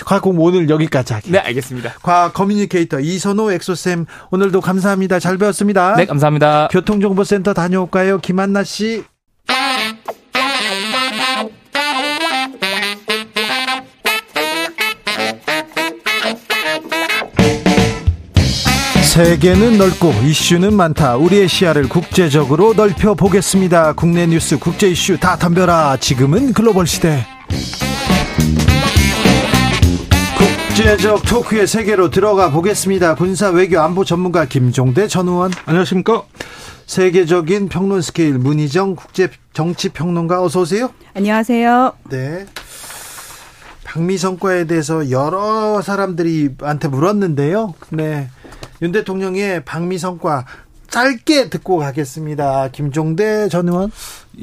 과학 0.06 0.22
공부 0.22 0.44
오늘 0.44 0.70
여기까지 0.70 1.14
하게. 1.14 1.32
네, 1.32 1.40
알겠습니다. 1.40 1.96
과학 2.02 2.34
커뮤니케이터 2.34 3.00
이선호 3.00 3.52
엑소쌤 3.52 4.06
오늘도 4.32 4.62
감사합니다. 4.62 5.20
잘 5.20 5.38
배웠습니다. 5.38 5.96
네, 5.96 6.06
감사합니다. 6.06 6.70
교통정보센터 6.72 7.54
다녀올까요? 7.54 8.20
김한나 8.20 8.64
씨. 8.64 9.04
세계는 19.18 19.80
넓고 19.80 20.14
이슈는 20.26 20.76
많다. 20.76 21.16
우리의 21.16 21.48
시야를 21.48 21.90
국제적으로 21.90 22.76
넓혀 22.76 23.16
보겠습니다. 23.16 23.94
국내 23.94 24.28
뉴스, 24.28 24.60
국제 24.60 24.90
이슈 24.90 25.20
다 25.20 25.36
덤벼라. 25.36 25.98
지금은 25.98 26.54
글로벌 26.54 26.86
시대. 26.86 27.26
국제적 30.38 31.24
토크의 31.24 31.66
세계로 31.66 32.12
들어가 32.12 32.52
보겠습니다. 32.52 33.16
군사 33.16 33.50
외교 33.50 33.80
안보 33.80 34.06
전문가 34.06 34.46
김종대 34.46 35.08
전 35.08 35.28
의원. 35.28 35.52
안녕하십니까? 35.66 36.22
세계적인 36.86 37.70
평론 37.70 38.04
스케일 38.04 38.38
문희정 38.38 38.96
국제 38.96 39.32
정치 39.52 39.90
평론가 39.90 40.44
어서 40.44 40.62
오세요. 40.62 40.92
안녕하세요. 41.16 41.94
네. 42.12 42.46
방미 43.84 44.20
성과에 44.20 44.66
대해서 44.66 45.10
여러 45.10 45.82
사람들이 45.82 46.50
한테 46.62 46.88
물었는데요. 46.88 47.74
네. 47.90 48.30
윤 48.82 48.92
대통령의 48.92 49.66
방미 49.66 49.98
성과 49.98 50.46
짧게 50.90 51.50
듣고 51.50 51.78
가겠습니다. 51.78 52.70
김종대 52.70 53.50
전 53.50 53.68
의원. 53.68 53.92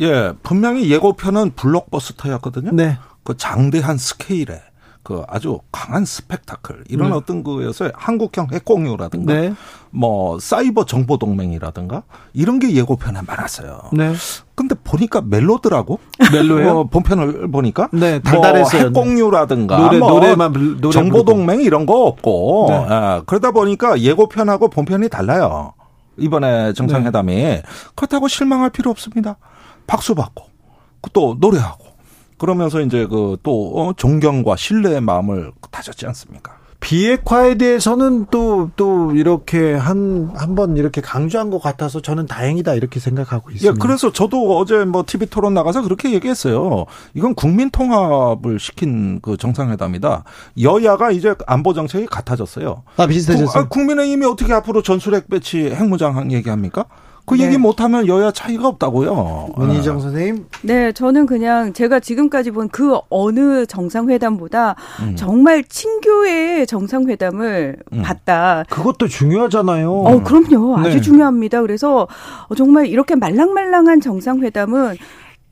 예, 0.00 0.32
분명히 0.42 0.90
예고편은 0.90 1.52
블록버스터였거든요. 1.52 2.72
네. 2.72 2.98
그 3.22 3.36
장대한 3.36 3.96
스케일에 3.96 4.60
그 5.04 5.22
아주 5.28 5.60
강한 5.70 6.06
스펙타클 6.06 6.84
이런 6.88 7.10
네. 7.10 7.16
어떤 7.16 7.44
거에서 7.44 7.90
한국형 7.94 8.48
핵공유라든가 8.52 9.34
네. 9.34 9.54
뭐 9.90 10.40
사이버 10.40 10.86
정보 10.86 11.18
동맹이라든가 11.18 12.04
이런 12.32 12.58
게 12.58 12.72
예고편에 12.74 13.20
많았어요. 13.26 13.90
네. 13.92 14.14
근데 14.54 14.74
보니까 14.82 15.20
멜로더라고. 15.20 16.00
멜로요? 16.32 16.70
어, 16.70 16.84
본편을 16.84 17.50
보니까. 17.50 17.90
네, 17.92 18.18
달달했어요. 18.20 18.90
뭐 18.90 19.02
핵공유라든가 19.02 19.76
노래, 19.76 19.98
뭐 19.98 20.08
노래만 20.08 20.80
노래 20.80 20.92
정보 20.92 21.22
동맹 21.22 21.60
이런 21.60 21.84
거 21.84 22.06
없고. 22.06 22.66
네. 22.70 22.86
아, 22.88 23.22
그러다 23.26 23.50
보니까 23.50 24.00
예고편하고 24.00 24.68
본편이 24.68 25.10
달라요. 25.10 25.74
이번에 26.16 26.72
정상회담이 26.72 27.34
네. 27.34 27.62
그렇다고 27.94 28.26
실망할 28.26 28.70
필요 28.70 28.90
없습니다. 28.90 29.36
박수 29.86 30.14
받고 30.14 30.46
또 31.12 31.36
노래하고 31.38 31.83
그러면서 32.38 32.80
이제 32.80 33.06
그또 33.06 33.72
어, 33.76 33.92
존경과 33.96 34.56
신뢰의 34.56 35.00
마음을 35.00 35.52
다졌지 35.70 36.06
않습니까? 36.06 36.54
비핵화에 36.80 37.54
대해서는 37.54 38.26
또, 38.30 38.70
또 38.76 39.12
이렇게 39.14 39.72
한, 39.72 40.30
한 40.34 40.54
번 40.54 40.76
이렇게 40.76 41.00
강조한 41.00 41.48
것 41.48 41.58
같아서 41.58 42.02
저는 42.02 42.26
다행이다 42.26 42.74
이렇게 42.74 43.00
생각하고 43.00 43.50
있습니다. 43.50 43.74
예, 43.74 43.78
그래서 43.80 44.12
저도 44.12 44.58
어제 44.58 44.84
뭐 44.84 45.02
TV 45.06 45.28
토론 45.28 45.54
나가서 45.54 45.80
그렇게 45.80 46.12
얘기했어요. 46.12 46.84
이건 47.14 47.34
국민 47.34 47.70
통합을 47.70 48.58
시킨 48.60 49.20
그 49.22 49.38
정상회담이다. 49.38 50.24
여야가 50.60 51.10
이제 51.12 51.34
안보 51.46 51.72
정책이 51.72 52.04
같아졌어요. 52.06 52.82
아, 52.98 53.06
비슷해졌어요. 53.06 53.62
아, 53.62 53.68
국민의힘이 53.68 54.26
어떻게 54.26 54.52
앞으로 54.52 54.82
전술핵 54.82 55.30
배치 55.30 55.70
핵무장 55.70 56.32
얘기합니까? 56.32 56.84
그 57.26 57.36
네. 57.36 57.44
얘기 57.46 57.56
못하면 57.56 58.06
여야 58.06 58.30
차이가 58.30 58.68
없다고요. 58.68 59.48
문희정 59.56 60.00
선생님. 60.00 60.46
네, 60.62 60.92
저는 60.92 61.24
그냥 61.26 61.72
제가 61.72 62.00
지금까지 62.00 62.50
본 62.50 62.64
그 62.74 62.98
어느 63.08 63.66
정상회담보다 63.66 64.74
음. 65.02 65.16
정말 65.16 65.62
친교의 65.64 66.66
정상회담을 66.66 67.76
음. 67.92 68.02
봤다. 68.02 68.64
그것도 68.68 69.06
중요하잖아요. 69.06 69.92
어, 69.92 70.22
그럼요. 70.24 70.76
아주 70.78 70.96
네. 70.96 71.00
중요합니다. 71.00 71.60
그래서 71.62 72.08
정말 72.56 72.86
이렇게 72.86 73.14
말랑말랑한 73.14 74.00
정상회담은 74.00 74.96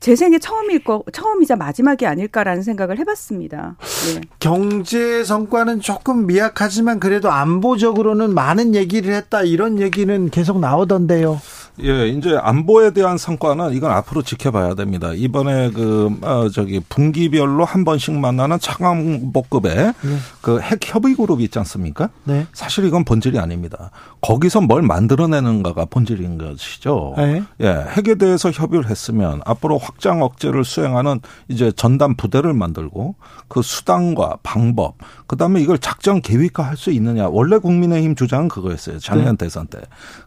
제 0.01 0.17
생애 0.17 0.37
처음일 0.37 0.83
거 0.83 1.01
처음이자 1.13 1.55
마지막이 1.55 2.05
아닐까라는 2.05 2.61
생각을 2.61 2.99
해봤습니다. 2.99 3.77
네. 4.15 4.21
경제 4.39 5.23
성과는 5.23 5.79
조금 5.79 6.25
미약하지만 6.25 6.99
그래도 6.99 7.31
안보적으로는 7.31 8.33
많은 8.33 8.75
얘기를 8.75 9.13
했다 9.13 9.43
이런 9.43 9.79
얘기는 9.79 10.29
계속 10.29 10.59
나오던데요. 10.59 11.39
예, 11.81 12.07
이제 12.07 12.37
안보에 12.39 12.91
대한 12.91 13.17
성과는 13.17 13.73
이건 13.73 13.91
앞으로 13.91 14.21
지켜봐야 14.21 14.75
됩니다. 14.75 15.11
이번에 15.13 15.71
그, 15.71 16.15
어, 16.21 16.49
저기, 16.49 16.79
분기별로 16.87 17.65
한 17.65 17.83
번씩 17.83 18.13
만나는 18.13 18.59
차관복급의 18.59 19.75
네. 19.75 19.93
그핵 20.41 20.79
협의 20.83 21.15
그룹이 21.15 21.43
있지 21.45 21.57
않습니까? 21.59 22.09
네. 22.25 22.45
사실 22.53 22.85
이건 22.85 23.03
본질이 23.05 23.39
아닙니다. 23.39 23.89
거기서 24.23 24.61
뭘 24.61 24.81
만들어내는가가 24.81 25.85
본질인 25.85 26.37
것이죠. 26.37 27.13
네. 27.17 27.43
예, 27.59 27.67
핵에 27.67 28.15
대해서 28.15 28.51
협의를 28.51 28.89
했으면 28.89 29.41
앞으로 29.45 29.77
확장 29.77 30.21
억제를 30.21 30.63
수행하는 30.63 31.19
이제 31.49 31.73
전담 31.73 32.15
부대를 32.15 32.53
만들고 32.53 33.15
그 33.49 33.61
수단과 33.61 34.37
방법, 34.41 34.95
그다음에 35.27 35.61
이걸 35.61 35.77
작전 35.77 36.21
계획화할 36.21 36.77
수 36.77 36.91
있느냐. 36.91 37.27
원래 37.27 37.57
국민의힘 37.57 38.15
주장은 38.15 38.47
그거였어요. 38.47 38.99
작년 38.99 39.35
네. 39.35 39.45
대선 39.45 39.67
때. 39.67 39.79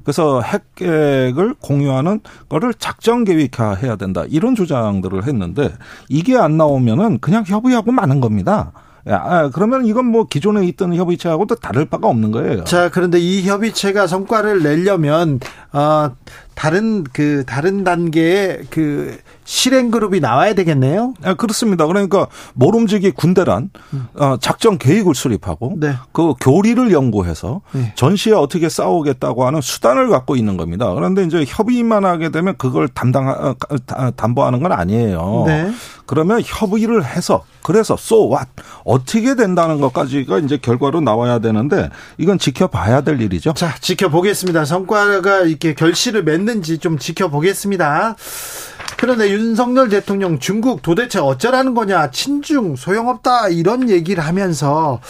그래서 0.05 0.43
핵계획을 0.43 1.55
공유하는 1.61 2.21
거를 2.51 2.75
작전 2.75 3.25
계획화해야 3.25 3.97
된다. 3.97 4.25
이런 4.29 4.55
주장들을 4.55 5.27
했는데 5.27 5.73
이게 6.11 6.37
안 6.37 6.59
나오면은 6.59 7.19
그냥 7.21 7.45
협의하고 7.47 7.93
마는 7.93 8.21
겁니다. 8.21 8.73
아, 9.09 9.51
그러면 9.51 9.87
이건 9.87 10.07
뭐 10.07 10.27
기존에 10.27 10.67
있던 10.67 10.95
협의체하고 10.95 11.47
도 11.47 11.55
다를 11.55 11.85
바가 11.85 12.09
없는 12.09 12.33
거예요. 12.33 12.65
자, 12.65 12.91
그런데 12.91 13.19
이 13.21 13.47
협의체가 13.47 14.07
성과를 14.07 14.63
내려면 14.63 15.39
어 15.73 16.11
다른 16.57 17.05
그 17.05 17.45
다른 17.47 17.85
단계의 17.85 18.63
그 18.71 19.19
실행 19.45 19.91
그룹이 19.91 20.21
나와야 20.21 20.55
되겠네요. 20.55 21.13
아, 21.23 21.35
그렇습니다. 21.35 21.87
그러니까 21.87 22.29
모름지기 22.55 23.11
군대란 23.13 23.71
음. 23.93 24.07
어, 24.15 24.39
작전 24.41 24.79
계획을 24.79 25.15
수립하고 25.15 25.75
네. 25.77 25.95
그 26.13 26.33
교리를 26.41 26.91
연구해서 26.91 27.61
네. 27.73 27.93
전시에 27.95 28.33
어떻게 28.33 28.71
싸우겠다고 28.71 29.47
하는 29.47 29.61
수단을 29.61 30.09
갖고 30.09 30.35
있는 30.35 30.57
겁니다. 30.57 30.93
그런데 30.95 31.25
이제 31.25 31.45
협의만 31.47 32.07
하게 32.07 32.31
되면 32.31 32.57
그걸 32.57 32.89
담당 32.89 33.29
어, 33.29 33.55
담보하는 34.17 34.63
건 34.63 34.73
아니에요. 34.73 35.45
네. 35.47 35.71
그러면 36.07 36.41
협의를 36.43 37.05
해서 37.05 37.45
그래서 37.63 37.95
so 37.99 38.31
what 38.31 38.49
어떻게 38.85 39.35
된다는 39.35 39.81
것까지가 39.81 40.39
이제 40.39 40.57
결과로 40.57 41.01
나와야 41.01 41.41
되는데 41.41 41.91
이건 42.17 42.39
지켜봐야 42.39 43.03
될 43.03 43.21
일이죠. 43.21 43.53
자, 43.55 43.75
지켜보겠습니다. 43.81 44.65
성과가 44.65 45.43
이렇게 45.43 45.75
결실을 45.75 46.23
맺 46.23 46.46
는지 46.47 46.79
좀 46.79 46.99
지켜보겠습니다. 46.99 48.17
그런데 48.97 49.31
윤석열 49.31 49.89
대통령 49.89 50.39
중국 50.39 50.81
도대체 50.81 51.19
어쩌라는 51.19 51.75
거냐 51.75 52.11
친중 52.11 52.77
소용없다 52.77 53.49
이런 53.49 53.91
얘기를 53.91 54.25
하면서 54.25 55.01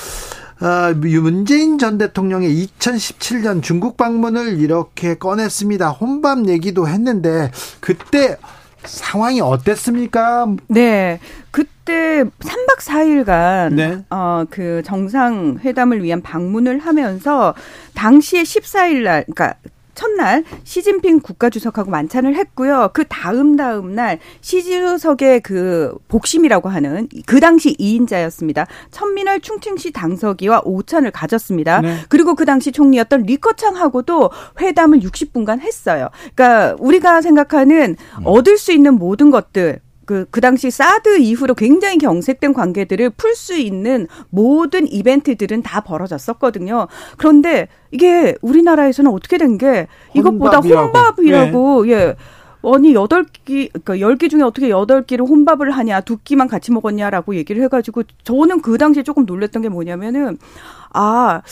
어, 0.60 0.94
문재인 0.94 1.78
전 1.78 1.98
대통령의 1.98 2.66
2017년 2.78 3.62
중국 3.62 3.96
방문을 3.96 4.58
이렇게 4.58 5.14
꺼냈습니다. 5.14 5.90
혼밥 5.90 6.48
얘기도 6.48 6.88
했는데 6.88 7.50
그때 7.80 8.36
상황이 8.82 9.40
어땠습니까? 9.40 10.46
네. 10.68 11.20
그때 11.50 12.24
3박 12.24 12.78
4일간 12.80 13.74
네. 13.74 14.04
어, 14.10 14.44
그 14.48 14.82
정상회담을 14.84 16.02
위한 16.02 16.22
방문을 16.22 16.78
하면서 16.78 17.54
당시에 17.94 18.42
14일 18.42 19.02
날 19.02 19.24
그러니까 19.24 19.54
첫날 19.96 20.44
시진핑 20.62 21.20
국가주석하고 21.20 21.90
만찬을 21.90 22.36
했고요. 22.36 22.90
그 22.92 23.04
다음 23.08 23.56
다음 23.56 23.94
날 23.94 24.20
시주석의 24.42 25.40
그 25.40 25.96
복심이라고 26.06 26.68
하는 26.68 27.08
그 27.26 27.40
당시 27.40 27.74
2인자였습니다. 27.76 28.66
천민월 28.92 29.40
충칭시 29.40 29.90
당서기와 29.90 30.62
오찬을 30.64 31.10
가졌습니다. 31.10 31.80
네. 31.80 31.96
그리고 32.08 32.34
그 32.34 32.44
당시 32.44 32.70
총리였던 32.70 33.22
리커창하고도 33.22 34.30
회담을 34.60 35.00
60분간 35.00 35.60
했어요. 35.60 36.10
그러니까 36.34 36.76
우리가 36.78 37.22
생각하는 37.22 37.96
음. 38.18 38.22
얻을 38.24 38.58
수 38.58 38.72
있는 38.72 38.94
모든 38.94 39.30
것들 39.30 39.80
그, 40.06 40.24
그 40.30 40.40
당시 40.40 40.70
사드 40.70 41.18
이후로 41.18 41.54
굉장히 41.54 41.98
경색된 41.98 42.52
관계들을 42.54 43.10
풀 43.10 43.34
수 43.34 43.54
있는 43.54 44.06
모든 44.30 44.90
이벤트들은 44.90 45.62
다 45.62 45.82
벌어졌었거든요. 45.82 46.86
그런데 47.18 47.68
이게 47.90 48.34
우리나라에서는 48.40 49.10
어떻게 49.10 49.36
된 49.36 49.58
게 49.58 49.86
이것보다 50.14 50.58
혼밥이라고, 50.58 51.86
네. 51.86 51.92
예. 51.92 52.14
아니 52.62 52.94
여덟 52.94 53.24
끼 53.44 53.68
그러니까 53.68 54.00
열끼 54.00 54.28
중에 54.28 54.42
어떻게 54.42 54.70
여덟 54.70 55.02
끼를 55.04 55.24
혼밥을 55.24 55.70
하냐 55.70 56.00
두 56.00 56.16
끼만 56.18 56.48
같이 56.48 56.72
먹었냐라고 56.72 57.36
얘기를 57.36 57.62
해가지고 57.62 58.02
저는 58.24 58.60
그 58.60 58.76
당시에 58.76 59.04
조금 59.04 59.24
놀랬던 59.24 59.62
게 59.62 59.68
뭐냐면은 59.68 60.36
아 60.92 61.42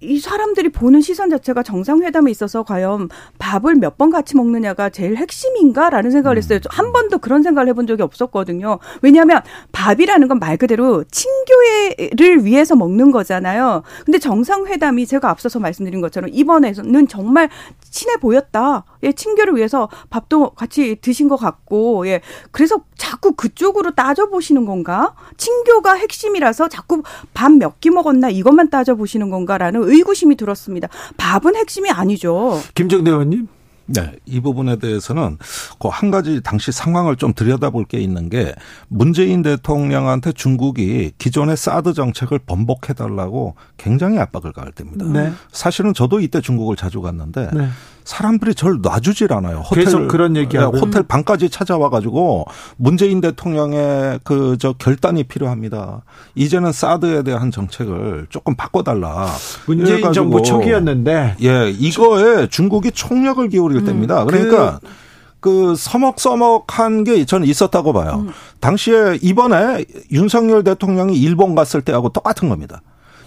이 0.00 0.18
사람들이 0.18 0.70
보는 0.70 1.02
시선 1.02 1.28
자체가 1.28 1.62
정상회담에 1.62 2.30
있어서 2.30 2.62
과연 2.62 3.10
밥을 3.38 3.74
몇 3.76 3.94
번 3.98 4.10
같이 4.10 4.34
먹느냐가 4.36 4.88
제일 4.90 5.16
핵심인가라는 5.16 6.10
생각을 6.10 6.36
했어요. 6.38 6.58
음. 6.58 6.68
한 6.70 6.92
번도 6.92 7.18
그런 7.18 7.42
생각을 7.42 7.68
해본 7.68 7.86
적이 7.86 8.02
없었거든요. 8.02 8.78
왜냐하면 9.02 9.40
밥이라는 9.72 10.26
건 10.28 10.38
말 10.40 10.56
그대로 10.56 11.04
친교회를 11.04 12.44
위해서 12.44 12.74
먹는 12.74 13.12
거잖아요. 13.12 13.82
근데 14.04 14.18
정상회담이 14.18 15.06
제가 15.06 15.30
앞서서 15.30 15.60
말씀드린 15.60 16.00
것처럼 16.00 16.28
이번에는 16.32 17.06
정말 17.08 17.48
친해 17.94 18.16
보였다. 18.16 18.84
예, 19.04 19.12
친교를 19.12 19.54
위해서 19.56 19.88
밥도 20.10 20.50
같이 20.50 20.96
드신 21.00 21.28
것 21.28 21.36
같고, 21.36 22.06
예. 22.08 22.20
그래서 22.50 22.80
자꾸 22.98 23.32
그쪽으로 23.32 23.92
따져보시는 23.92 24.66
건가? 24.66 25.14
친교가 25.36 25.94
핵심이라서 25.94 26.68
자꾸 26.68 27.02
밥 27.32 27.52
몇 27.52 27.78
끼 27.80 27.90
먹었나 27.90 28.30
이것만 28.30 28.68
따져보시는 28.70 29.30
건가라는 29.30 29.88
의구심이 29.88 30.34
들었습니다. 30.36 30.88
밥은 31.16 31.54
핵심이 31.54 31.88
아니죠. 31.90 32.60
김정대 32.74 33.10
의원님? 33.12 33.46
네, 33.86 34.12
이 34.26 34.40
부분에 34.40 34.76
대해서는 34.76 35.38
그 35.78 35.88
한 35.94 36.10
가지 36.10 36.40
당시 36.42 36.72
상황을 36.72 37.16
좀 37.16 37.32
들여다볼 37.34 37.84
게 37.84 38.00
있는 38.00 38.28
게 38.28 38.54
문재인 38.88 39.42
대통령한테 39.42 40.32
중국이 40.32 41.12
기존의 41.18 41.56
사드 41.56 41.92
정책을 41.92 42.40
번복해달라고 42.40 43.54
굉장히 43.76 44.18
압박을 44.18 44.52
가할 44.52 44.72
때입니다. 44.72 45.06
네. 45.06 45.32
사실은 45.52 45.94
저도 45.94 46.20
이때 46.20 46.40
중국을 46.40 46.74
자주 46.76 47.00
갔는데 47.00 47.50
네. 47.52 47.68
사람들이 48.04 48.54
절 48.54 48.80
놔주질 48.82 49.32
않아요. 49.32 49.58
호텔 49.58 49.84
계속 49.84 50.08
그런 50.08 50.36
얘기하고 50.36 50.72
네, 50.76 50.80
호텔 50.80 51.02
방까지 51.02 51.48
찾아와 51.50 51.88
가지고 51.90 52.46
문재인 52.76 53.20
대통령의 53.20 54.20
그 54.24 54.56
저 54.58 54.72
결단이 54.74 55.24
필요합니다. 55.24 56.02
이제는 56.34 56.72
사드에 56.72 57.22
대한 57.22 57.50
정책을 57.50 58.26
조금 58.30 58.54
바꿔달라. 58.54 59.28
문재인 59.66 60.12
정부 60.12 60.42
초기였는데 60.42 61.36
예 61.42 61.70
이거에 61.70 62.46
중국이 62.46 62.92
총력을 62.92 63.48
기울일 63.48 63.78
음, 63.78 63.84
때입니다. 63.84 64.24
그러니까. 64.24 64.78
그 64.80 65.04
그 65.44 65.74
서먹서먹한 65.76 67.04
게 67.04 67.26
저는 67.26 67.46
있었다고 67.46 67.92
봐요. 67.92 68.24
음. 68.26 68.32
당시에 68.60 69.18
이번에 69.20 69.84
윤석열 70.10 70.64
대통령이 70.64 71.18
일본 71.18 71.54
갔을 71.54 71.82
때하고 71.82 72.08
똑같은 72.08 72.48
겁니다. 72.48 72.80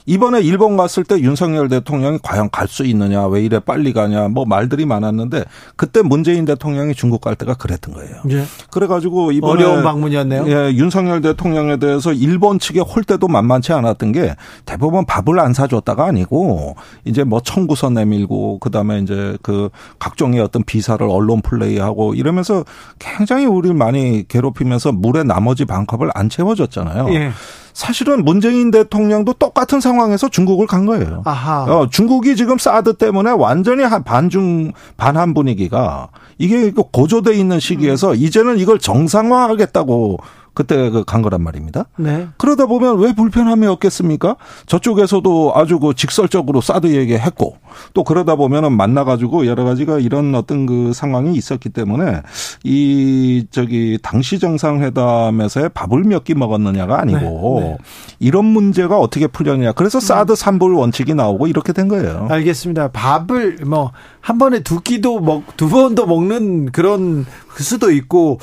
이번에 0.07 0.41
일본 0.41 0.77
갔을 0.77 1.03
때 1.03 1.19
윤석열 1.19 1.67
대통령이 1.67 2.19
과연 2.23 2.49
갈 2.49 2.67
수 2.67 2.83
있느냐, 2.85 3.25
왜 3.27 3.41
이래 3.43 3.59
빨리 3.59 3.93
가냐, 3.93 4.27
뭐 4.27 4.45
말들이 4.45 4.85
많았는데 4.85 5.45
그때 5.77 6.01
문재인 6.01 6.43
대통령이 6.43 6.93
중국 6.95 7.21
갈 7.21 7.35
때가 7.35 7.53
그랬던 7.55 7.93
거예요. 7.93 8.15
예. 8.29 8.43
그래가지고 8.71 9.31
이번에 9.31 9.63
어려운 9.63 9.83
방문이었네요. 9.83 10.45
예, 10.47 10.73
윤석열 10.73 11.21
대통령에 11.21 11.77
대해서 11.77 12.11
일본 12.11 12.59
측에 12.59 12.81
홀 12.81 13.03
때도 13.03 13.27
만만치 13.27 13.71
않았던 13.71 14.11
게 14.11 14.35
대부분 14.65 15.05
밥을 15.05 15.39
안 15.39 15.53
사줬다가 15.53 16.05
아니고 16.05 16.75
이제 17.05 17.23
뭐 17.23 17.39
청구서 17.39 17.89
내밀고 17.89 18.59
그다음에 18.59 18.99
이제 18.99 19.37
그 19.41 19.69
각종의 19.99 20.41
어떤 20.41 20.63
비사를 20.63 21.05
언론 21.09 21.41
플레이하고 21.41 22.13
이러면서 22.13 22.65
굉장히 22.99 23.45
우리를 23.45 23.75
많이 23.75 24.25
괴롭히면서 24.27 24.91
물에 24.91 25.23
나머지 25.23 25.65
반컵을 25.65 26.11
안 26.13 26.29
채워줬잖아요. 26.29 27.13
예. 27.13 27.31
사실은 27.77 28.25
문재인 28.25 28.71
대통령도 28.71 29.33
똑같은 29.33 29.79
상황에서 29.79 30.29
중국을 30.29 30.65
간 30.65 30.87
거예요. 30.87 31.21
어, 31.69 31.87
중국이 31.87 32.35
지금 32.35 32.57
사드 32.57 32.93
때문에 32.93 33.29
완전히 33.29 33.83
반중 34.03 34.71
반한 34.97 35.35
분위기가 35.35 36.07
이게 36.39 36.71
고조돼 36.71 37.35
있는 37.35 37.59
시기에서 37.59 38.13
음. 38.13 38.15
이제는 38.15 38.57
이걸 38.57 38.79
정상화하겠다고 38.79 40.17
그때 40.57 40.89
그간 40.89 41.21
거란 41.21 41.43
말입니다. 41.43 41.85
네. 41.97 42.29
그러다 42.37 42.65
보면 42.65 42.97
왜 42.97 43.13
불편함이 43.13 43.67
없겠습니까? 43.67 44.37
저쪽에서도 44.65 45.51
아주 45.53 45.77
그 45.77 45.93
직설적으로 45.93 46.61
사드 46.61 46.87
얘기했고 46.95 47.57
또 47.93 48.03
그러다 48.03 48.33
보면은 48.35 48.71
만나가지고 48.75 49.45
여러 49.45 49.63
가지가 49.65 49.99
이런 49.99 50.33
어떤 50.33 50.65
그 50.65 50.93
상황이 50.93 51.35
있었기 51.37 51.69
때문에 51.69 52.23
이 52.63 53.45
저기 53.51 53.99
당시 54.01 54.39
정상회담에서의 54.39 55.69
밥을 55.75 56.03
몇 56.05 56.23
끼 56.23 56.33
먹었느냐가 56.33 56.99
아니고 56.99 57.59
네. 57.61 57.67
네. 57.69 57.77
이런 58.17 58.45
문제가 58.45 58.97
어떻게 58.97 59.27
풀렸냐. 59.27 59.73
그래서 59.73 59.99
사드 59.99 60.35
삼불 60.35 60.73
원칙이 60.73 61.13
나오고 61.13 61.45
이렇게 61.45 61.71
된 61.71 61.87
거예요. 61.87 62.27
알겠습니다. 62.31 62.87
밥을 62.89 63.59
뭐 63.67 63.91
한 64.27 64.37
번에 64.37 64.59
두 64.59 64.81
끼도 64.81 65.21
먹 65.21 65.43
두 65.55 65.69
번도 65.69 66.05
먹는 66.05 66.71
그런 66.73 67.25
수도 67.57 67.91
있고 67.91 68.39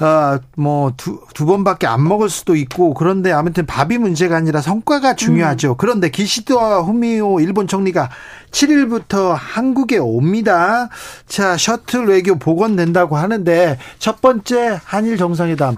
아뭐두 0.00 1.20
두 1.34 1.46
번밖에 1.46 1.86
안 1.86 2.06
먹을 2.06 2.28
수도 2.28 2.54
있고 2.54 2.94
그런데 2.94 3.32
아무튼 3.32 3.66
밥이 3.66 3.98
문제가 3.98 4.36
아니라 4.36 4.60
성과가 4.60 5.16
중요하죠. 5.16 5.72
음. 5.72 5.74
그런데 5.76 6.10
기시도와 6.10 6.82
후미오 6.82 7.40
일본 7.40 7.66
총리가 7.66 8.08
7일부터 8.50 9.34
한국에 9.36 9.98
옵니다. 9.98 10.88
자, 11.26 11.56
셔틀 11.56 12.06
외교 12.06 12.38
복원된다고 12.38 13.16
하는데 13.16 13.78
첫 13.98 14.20
번째 14.20 14.80
한일 14.84 15.16
정상회담 15.16 15.76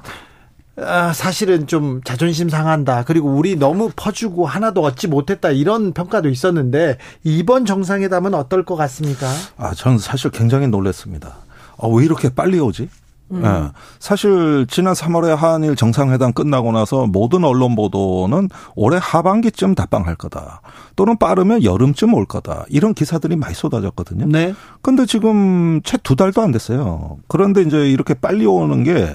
아, 0.76 1.12
사실은 1.12 1.66
좀 1.66 2.00
자존심 2.04 2.48
상한다. 2.48 3.04
그리고 3.04 3.28
우리 3.28 3.56
너무 3.56 3.90
퍼주고 3.94 4.46
하나도 4.46 4.82
얻지 4.82 5.08
못했다. 5.08 5.50
이런 5.50 5.92
평가도 5.92 6.28
있었는데 6.28 6.96
이번 7.22 7.66
정상회담은 7.66 8.34
어떨 8.34 8.64
것 8.64 8.76
같습니까? 8.76 9.26
아, 9.56 9.74
저는 9.74 9.98
사실 9.98 10.30
굉장히 10.30 10.68
놀랐습니다. 10.68 11.36
아, 11.76 11.86
왜 11.88 12.04
이렇게 12.04 12.30
빨리 12.30 12.58
오지? 12.60 12.88
음. 13.32 13.42
네. 13.42 13.68
사실 13.98 14.66
지난 14.68 14.92
3월에 14.92 15.36
한일 15.36 15.76
정상회담 15.76 16.32
끝나고 16.32 16.72
나서 16.72 17.06
모든 17.06 17.44
언론 17.44 17.76
보도는 17.76 18.48
올해 18.74 18.98
하반기쯤 19.00 19.74
답방할 19.74 20.16
거다. 20.16 20.60
또는 20.96 21.16
빠르면 21.18 21.62
여름쯤 21.64 22.12
올 22.14 22.26
거다. 22.26 22.64
이런 22.68 22.92
기사들이 22.94 23.36
많이 23.36 23.54
쏟아졌거든요. 23.54 24.26
네. 24.26 24.54
근데 24.82 25.06
지금 25.06 25.80
채 25.84 25.96
두 26.02 26.16
달도 26.16 26.42
안 26.42 26.50
됐어요. 26.50 27.18
그런데 27.28 27.62
이제 27.62 27.88
이렇게 27.90 28.14
빨리 28.14 28.44
오는 28.46 28.82
게 28.82 29.14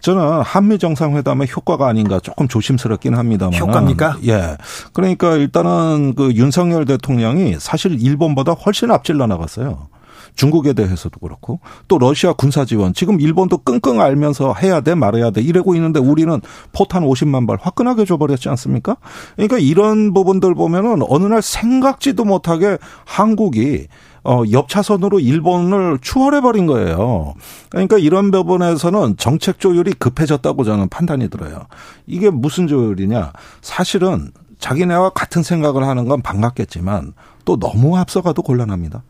저는 0.00 0.40
한미 0.42 0.78
정상회담의 0.78 1.48
효과가 1.54 1.86
아닌가 1.86 2.18
조금 2.18 2.48
조심스럽긴 2.48 3.14
합니다만. 3.14 3.54
효과입니까? 3.60 4.16
예. 4.26 4.56
그러니까 4.92 5.36
일단은 5.36 6.14
그 6.16 6.32
윤석열 6.32 6.84
대통령이 6.84 7.56
사실 7.60 8.02
일본보다 8.02 8.52
훨씬 8.52 8.90
앞질러 8.90 9.26
나갔어요. 9.28 9.86
중국에 10.34 10.72
대해서도 10.72 11.20
그렇고 11.20 11.60
또 11.88 11.98
러시아 11.98 12.32
군사 12.32 12.64
지원 12.64 12.94
지금 12.94 13.20
일본도 13.20 13.58
끙끙 13.58 14.00
알면서 14.00 14.54
해야 14.54 14.80
돼 14.80 14.94
말아야 14.94 15.30
돼 15.30 15.40
이러고 15.42 15.74
있는데 15.74 16.00
우리는 16.00 16.40
포탄 16.72 17.04
50만 17.04 17.46
발 17.46 17.58
화끈하게 17.60 18.04
줘버렸지 18.04 18.48
않습니까? 18.48 18.96
그러니까 19.36 19.58
이런 19.58 20.12
부분들 20.12 20.54
보면은 20.54 21.02
어느 21.08 21.26
날 21.26 21.42
생각지도 21.42 22.24
못하게 22.24 22.78
한국이 23.04 23.88
어, 24.24 24.42
옆 24.52 24.68
차선으로 24.68 25.18
일본을 25.18 25.98
추월해버린 26.00 26.66
거예요. 26.66 27.34
그러니까 27.70 27.98
이런 27.98 28.30
부분에서는 28.30 29.16
정책 29.16 29.58
조율이 29.58 29.92
급해졌다고 29.94 30.62
저는 30.62 30.88
판단이 30.88 31.28
들어요. 31.28 31.66
이게 32.06 32.30
무슨 32.30 32.68
조율이냐? 32.68 33.32
사실은 33.62 34.30
자기네와 34.60 35.10
같은 35.10 35.42
생각을 35.42 35.84
하는 35.84 36.06
건 36.06 36.22
반갑겠지만 36.22 37.14
또 37.44 37.58
너무 37.58 37.98
앞서가도 37.98 38.42
곤란합니다. 38.42 39.02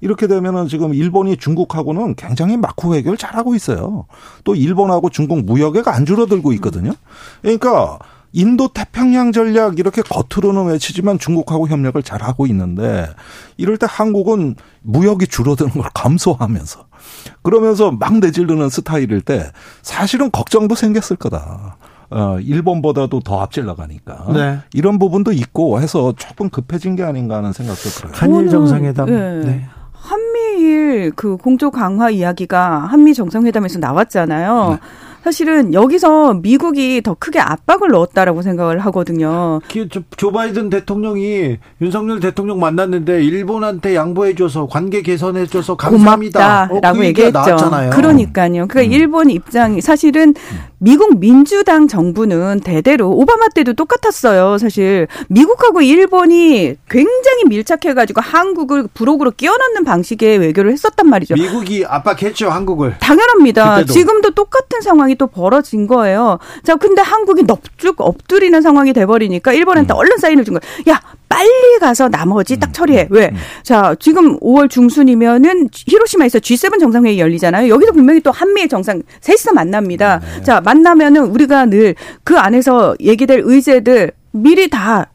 이렇게 0.00 0.26
되면은 0.26 0.68
지금 0.68 0.94
일본이 0.94 1.36
중국하고는 1.36 2.14
굉장히 2.16 2.56
마쿠 2.56 2.94
해결 2.94 3.16
잘하고 3.16 3.54
있어요. 3.54 4.06
또 4.44 4.54
일본하고 4.54 5.10
중국 5.10 5.44
무역액 5.44 5.88
안 5.88 6.06
줄어들고 6.06 6.52
있거든요. 6.54 6.92
그러니까 7.42 7.98
인도 8.32 8.68
태평양 8.68 9.32
전략 9.32 9.78
이렇게 9.78 10.02
겉으로는 10.02 10.66
외치지만 10.66 11.18
중국하고 11.18 11.68
협력을 11.68 12.00
잘 12.02 12.22
하고 12.22 12.46
있는데 12.46 13.08
이럴 13.56 13.78
때 13.78 13.86
한국은 13.88 14.56
무역이 14.82 15.26
줄어드는 15.26 15.70
걸 15.72 15.84
감소하면서 15.94 16.86
그러면서 17.42 17.92
막 17.92 18.18
내지르는 18.18 18.68
스타일일 18.68 19.22
때 19.22 19.50
사실은 19.82 20.30
걱정도 20.30 20.74
생겼을 20.74 21.16
거다. 21.16 21.78
어, 22.10 22.38
일본보다도 22.40 23.20
더 23.20 23.40
앞질 23.40 23.64
나가니까. 23.64 24.26
네. 24.32 24.58
이런 24.72 24.98
부분도 24.98 25.32
있고 25.32 25.80
해서 25.80 26.12
조금 26.16 26.50
급해진 26.50 26.94
게 26.94 27.02
아닌가 27.02 27.38
하는 27.38 27.52
생각도 27.52 27.88
들어요. 27.88 28.12
한일 28.14 28.48
정상회담. 28.48 29.06
네. 29.06 29.40
네. 29.44 29.68
한미일 30.56 31.12
그 31.14 31.36
공조 31.36 31.70
강화 31.70 32.08
이야기가 32.08 32.86
한미 32.86 33.12
정상회담에서 33.12 33.78
나왔잖아요. 33.78 34.70
네. 34.70 34.78
사실은 35.26 35.74
여기서 35.74 36.34
미국이 36.34 37.02
더 37.02 37.16
크게 37.18 37.40
압박을 37.40 37.88
넣었다라고 37.88 38.42
생각을 38.42 38.78
하거든요. 38.86 39.58
조 40.16 40.30
바이든 40.30 40.70
대통령이 40.70 41.56
윤석열 41.80 42.20
대통령 42.20 42.60
만났는데 42.60 43.24
일본한테 43.24 43.96
양보해줘서 43.96 44.68
관계 44.68 45.02
개선해줘서 45.02 45.76
감사합니다. 45.76 46.68
고맙다라고 46.68 46.76
어, 46.76 47.00
그 47.00 47.06
얘기했죠. 47.06 47.32
나왔잖아요. 47.32 47.90
그러니까요. 47.90 48.68
그러니까 48.68 48.82
음. 48.82 48.92
일본 48.92 49.30
입장이 49.30 49.80
사실은 49.80 50.32
미국 50.78 51.18
민주당 51.18 51.88
정부는 51.88 52.60
대대로 52.60 53.10
오바마 53.10 53.48
때도 53.48 53.72
똑같았어요. 53.72 54.58
사실 54.58 55.08
미국하고 55.28 55.80
일본이 55.80 56.76
굉장히 56.88 57.44
밀착해가지고 57.48 58.20
한국을 58.20 58.86
부록으로 58.94 59.32
끼워넣는 59.32 59.82
방식의 59.82 60.38
외교를 60.38 60.70
했었단 60.70 61.08
말이죠. 61.08 61.34
미국이 61.34 61.84
압박했죠 61.84 62.48
한국을. 62.50 62.98
당연합니다. 63.00 63.76
그때도. 63.76 63.92
지금도 63.92 64.30
똑같은 64.30 64.82
상황이 64.82 65.15
또 65.16 65.26
벌어진 65.26 65.86
거예요. 65.86 66.38
자, 66.62 66.76
근데 66.76 67.02
한국이 67.02 67.42
넙죽 67.42 67.96
엎드리는 68.00 68.60
상황이 68.62 68.92
돼버리니까 68.92 69.52
일본한테 69.52 69.94
음. 69.94 69.96
얼른 69.96 70.18
사인을 70.18 70.44
준 70.44 70.58
거예요. 70.58 70.84
야, 70.88 71.00
빨리 71.28 71.78
가서 71.80 72.08
나머지 72.08 72.58
딱 72.58 72.70
음. 72.70 72.72
처리해. 72.72 73.08
왜? 73.10 73.30
음. 73.32 73.36
자, 73.62 73.94
지금 73.98 74.38
5월 74.40 74.70
중순이면은 74.70 75.68
히로시마에서 75.72 76.38
G7 76.38 76.78
정상회의 76.78 77.18
열리잖아요. 77.18 77.68
여기서 77.68 77.92
분명히 77.92 78.20
또 78.20 78.30
한미의 78.30 78.68
정상 78.68 79.02
셋이서 79.20 79.52
만납니다. 79.52 80.20
네. 80.20 80.42
자, 80.42 80.60
만나면은 80.60 81.24
우리가 81.24 81.66
늘 81.66 81.94
그 82.24 82.36
안에서 82.38 82.94
얘기될 83.00 83.42
의제들 83.44 84.12
미리 84.32 84.68
다 84.68 85.10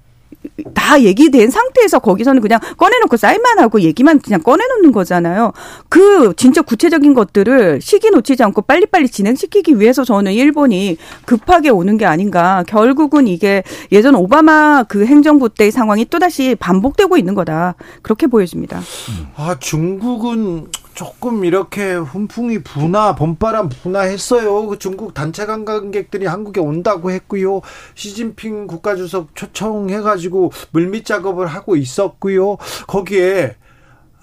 다 0.73 1.01
얘기된 1.01 1.49
상태에서 1.49 1.99
거기서는 1.99 2.41
그냥 2.41 2.60
꺼내놓고 2.77 3.17
사인만 3.17 3.60
하고 3.60 3.82
얘기만 3.82 4.19
그냥 4.19 4.41
꺼내놓는 4.41 4.91
거잖아요. 4.91 5.54
그 5.89 6.34
진짜 6.36 6.62
구체적인 6.62 7.13
것들을 7.13 7.80
시기 7.82 8.10
놓치지 8.10 8.43
않고 8.43 8.63
빨리빨리 8.63 9.10
진행시키기 9.10 9.80
위해서 9.80 10.04
저는 10.04 10.34
일본이 10.34 10.97
급하게 11.25 11.69
오는 11.69 11.97
게 11.97 12.06
아닌가. 12.06 12.63
결국은 12.67 13.27
이게 13.27 13.63
예전 13.91 14.15
오바마 14.15 14.84
그 14.88 15.06
행정부 15.06 15.49
때의 15.49 15.71
상황이 15.71 16.06
또다시 16.06 16.56
반복되고 16.56 17.17
있는 17.17 17.36
거다. 17.36 17.75
그렇게 18.01 18.27
보여집니다. 18.27 18.82
아, 19.36 19.58
중국은 19.60 20.67
조금 21.02 21.46
이렇게 21.46 21.96
훈풍이 21.96 22.60
부나 22.60 23.16
봄바람 23.16 23.70
부나했어요. 23.70 24.68
그 24.68 24.78
중국 24.78 25.16
단체 25.16 25.48
관광객들이 25.48 26.28
한국에 26.28 26.62
온다고 26.62 27.10
했고요. 27.10 27.62
시진핑 27.96 28.68
국가주석 28.68 29.34
초청해가지고 29.34 30.52
물밑 30.70 31.04
작업을 31.08 31.48
하고 31.48 31.76
있었고요. 31.76 32.58
거기에 32.86 33.56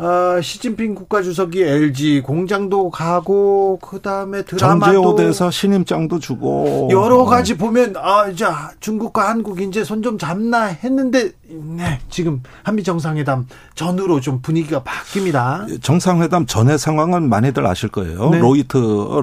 아, 0.00 0.38
시진핑 0.40 0.94
국가주석이 0.94 1.60
LG 1.62 2.20
공장도 2.24 2.90
가고 2.90 3.78
그다음에 3.82 4.42
드라마도 4.44 4.92
정제호대에서 4.92 5.50
신임장도 5.50 6.20
주고 6.20 6.88
여러 6.92 7.24
가지 7.24 7.56
보면 7.56 7.94
아 7.96 8.28
이제 8.28 8.46
중국과 8.80 9.28
한국 9.28 9.60
이제 9.60 9.82
손 9.84 9.98
좀 9.98 10.16
잡나 10.16 10.66
했는데 10.66 11.32
네 11.48 11.98
지금 12.08 12.40
한미 12.62 12.84
정상회담 12.84 13.46
전후로 13.74 14.20
좀 14.20 14.40
분위기가 14.40 14.84
바뀝니다. 14.84 15.82
정상회담 15.82 16.46
전의 16.46 16.78
상황은 16.78 17.28
많이들 17.28 17.66
아실 17.66 17.88
거예요. 17.88 18.30
네. 18.30 18.38
로이터 18.38 19.22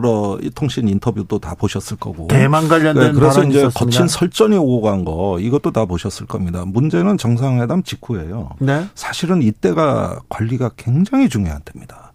통신 0.54 0.90
인터뷰도 0.90 1.40
다 1.40 1.56
보셨을 1.58 1.96
거고 1.98 2.28
대만 2.28 2.68
관련된 2.68 3.04
네, 3.04 3.12
그래서 3.14 3.42
이제 3.44 3.60
있었습니다. 3.60 3.80
거친 3.80 4.08
설전이 4.10 4.58
오고 4.58 4.82
간 4.82 5.06
거 5.06 5.38
이것도 5.40 5.72
다 5.72 5.86
보셨을 5.86 6.26
겁니다. 6.26 6.64
문제는 6.66 7.18
정상회담 7.18 7.84
직후예요. 7.84 8.50
네. 8.60 8.86
사실은 8.96 9.42
이때가 9.42 10.20
관리가 10.28 10.65
때가 10.66 10.72
굉장히 10.76 11.30
중요한 11.30 11.62
때입니다. 11.64 12.12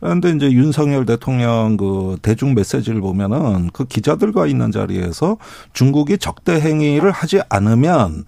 그런데 0.00 0.30
이제 0.30 0.50
윤석열 0.50 1.06
대통령 1.06 1.76
그 1.76 2.16
대중 2.20 2.54
메시지를 2.54 3.00
보면은 3.00 3.70
그 3.72 3.84
기자들과 3.84 4.46
있는 4.46 4.72
자리에서 4.72 5.36
중국이 5.72 6.18
적대 6.18 6.60
행위를 6.60 7.12
하지 7.12 7.40
않으면 7.48 8.24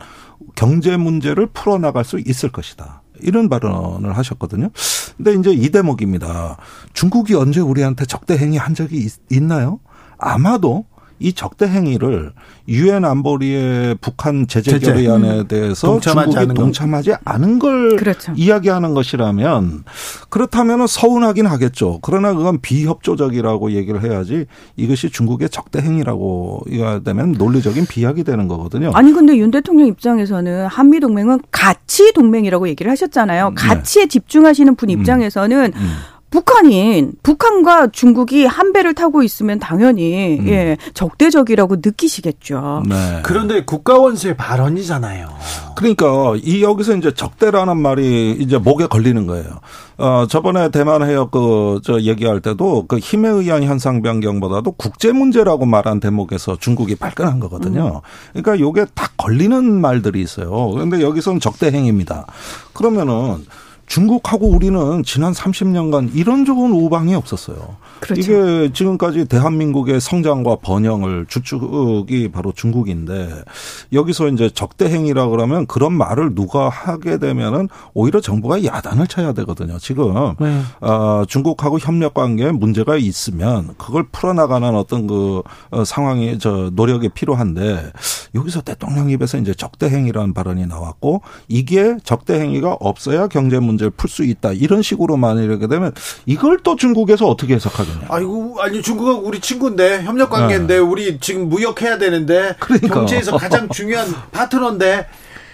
경제 0.55 0.97
문제를 0.97 1.47
풀어나갈 1.47 2.05
수 2.05 2.21
있을 2.21 2.53
것이다. 2.53 3.03
이런 3.21 3.49
발언을 3.49 4.17
하셨거든요. 4.17 4.71
근데 5.17 5.35
이제 5.35 5.53
이 5.53 5.71
대목입니다. 5.71 6.57
중국이 6.93 7.35
언제 7.35 7.61
우리한테 7.61 8.05
적대 8.07 8.37
행위 8.37 8.57
한 8.57 8.75
적이 8.75 8.99
있, 8.99 9.13
있나요? 9.31 9.81
아마도 10.19 10.85
이 11.19 11.33
적대 11.33 11.67
행위를 11.67 12.33
유엔 12.69 13.05
안보리의 13.05 13.97
북한 14.01 14.47
제재 14.47 14.79
결의안에 14.79 15.41
음. 15.41 15.49
대해서 15.49 16.01
중국이 16.01 16.55
동참하지 16.55 17.15
않은 17.25 17.59
걸 17.59 17.97
그렇죠. 17.97 18.33
이야기하는 18.37 18.95
것이라면 18.95 19.85
그렇다면 20.29 20.87
서운하긴 20.87 21.47
하겠죠. 21.47 22.01
그러나 22.03 22.33
그건 22.35 22.61
비협조적이라고 22.61 23.73
얘기를 23.73 24.03
해야지 24.03 24.47
이것이 24.77 25.11
중국의 25.11 25.51
적대 25.51 25.81
행위라고 25.81 26.63
이야 26.69 27.01
되면 27.01 27.33
논리적인 27.33 27.87
비약이 27.87 28.25
되는 28.25 28.49
거거든요. 28.49 28.91
아니 28.95 29.13
근데 29.13 29.37
윤 29.37 29.51
대통령 29.51 29.87
입장에서는 29.87 30.67
한미 30.67 31.01
동맹은 31.01 31.41
가치 31.51 32.13
동맹이라고 32.13 32.69
얘기를 32.69 32.91
하셨잖아요. 32.91 33.51
네. 33.51 33.55
가치에 33.55 34.03
네. 34.05 34.09
집중하시는 34.09 34.75
분 34.75 34.91
음. 34.91 34.99
입장에서는 34.99 35.67
음. 35.67 35.73
음. 35.77 35.97
북한인 36.35 37.13
북한과 37.23 37.93
중국이 37.93 38.45
한 38.45 38.73
배를 38.73 38.93
타고 38.95 39.23
있으면 39.23 39.61
당연히 39.61 40.37
음. 40.41 40.49
예 40.49 40.77
적대적이라고 40.93 41.77
느끼시겠죠. 41.77 42.83
네. 42.89 43.21
그런데 43.23 43.65
국가원수의 43.65 44.37
발언이잖아요. 44.37 45.29
그러니까 45.77 46.35
이 46.43 46.65
여기서 46.65 46.97
이제 46.97 47.15
적대라는 47.15 47.77
말이 47.77 48.33
이제 48.33 48.59
목에 48.59 48.87
걸리는 48.87 49.29
거예요. 49.29 49.61
어 49.97 50.27
저번에 50.29 50.71
대만 50.71 51.09
해역 51.09 51.31
그 51.31 51.81
저 51.85 52.01
얘기할 52.01 52.41
때도 52.41 52.87
그 52.89 52.99
힘에 52.99 53.29
의한 53.29 53.63
현상 53.63 54.03
변경보다도 54.03 54.73
국제 54.73 55.13
문제라고 55.13 55.67
말한 55.67 56.01
대목에서 56.01 56.57
중국이 56.57 56.97
발끈한 56.97 57.39
거거든요. 57.39 58.03
음. 58.05 58.43
그러니까 58.43 58.59
요게 58.59 58.87
딱 58.95 59.13
걸리는 59.17 59.63
말들이 59.81 60.21
있어요. 60.21 60.71
그런데 60.71 61.01
여기서는 61.01 61.39
적대 61.39 61.71
행위입니다. 61.71 62.27
그러면은 62.73 63.45
중국하고 63.87 64.49
우리는 64.49 65.03
지난 65.05 65.33
30년간 65.33 66.11
이런 66.15 66.45
좋은 66.45 66.73
우방이 66.73 67.15
없었어요. 67.15 67.77
그렇죠. 68.01 68.21
이게 68.21 68.73
지금까지 68.73 69.27
대한민국의 69.27 70.01
성장과 70.01 70.57
번영을 70.57 71.27
주축이 71.29 72.31
바로 72.33 72.53
중국인데 72.53 73.45
여기서 73.93 74.29
이제 74.29 74.51
적대행위라 74.51 75.29
그러면 75.29 75.67
그런 75.67 75.93
말을 75.93 76.35
누가 76.35 76.69
하게 76.69 77.19
되면은 77.19 77.69
오히려 77.95 78.21
정부가 78.21 78.65
야단을 78.65 79.07
쳐야 79.07 79.33
되거든요. 79.33 79.79
지금 79.79 80.35
네. 80.41 80.61
어, 80.81 81.25
중국하고 81.27 81.79
협력 81.79 82.15
관계에 82.15 82.51
문제가 82.53 82.97
있으면 82.97 83.75
그걸 83.79 84.07
풀어나가는 84.11 84.75
어떤 84.75 85.07
그 85.07 85.43
어, 85.71 85.85
상황이 85.85 86.39
저 86.39 86.71
노력이 86.73 87.11
필요한데 87.11 87.93
여기서 88.35 88.63
대통령 88.63 89.11
입에서 89.11 89.39
이제 89.39 89.55
적대행위라는 89.55 90.35
발언이 90.35 90.67
나왔고 90.67 91.23
이게 91.49 91.97
적대행위가 92.03 92.77
없어야 92.81 93.29
경제 93.29 93.59
문제 93.59 93.74
를 93.77 93.91
풀 93.91 94.09
수 94.09 94.25
있다 94.25 94.53
이런 94.53 94.83
식으로만 94.83 95.39
이렇게 95.39 95.67
되면 95.67 95.93
이걸 96.27 96.59
또 96.63 96.77
중국에서 96.77 97.27
어떻게 97.27 97.55
해석하겠냐? 97.55 98.07
아이고 98.09 98.57
아니 98.61 98.83
중국하고 98.83 99.27
우리 99.27 99.41
친구인데 99.41 100.03
협력 100.05 100.31
관계인데 100.31 100.75
네. 100.75 100.81
우리 100.81 101.19
지금 101.21 101.49
무역해야 101.49 101.99
되는데 101.99 102.55
그러니까. 102.61 102.95
경제에서 102.95 103.37
가장 103.37 103.69
중요한 103.69 104.07
파트너인데 104.33 105.07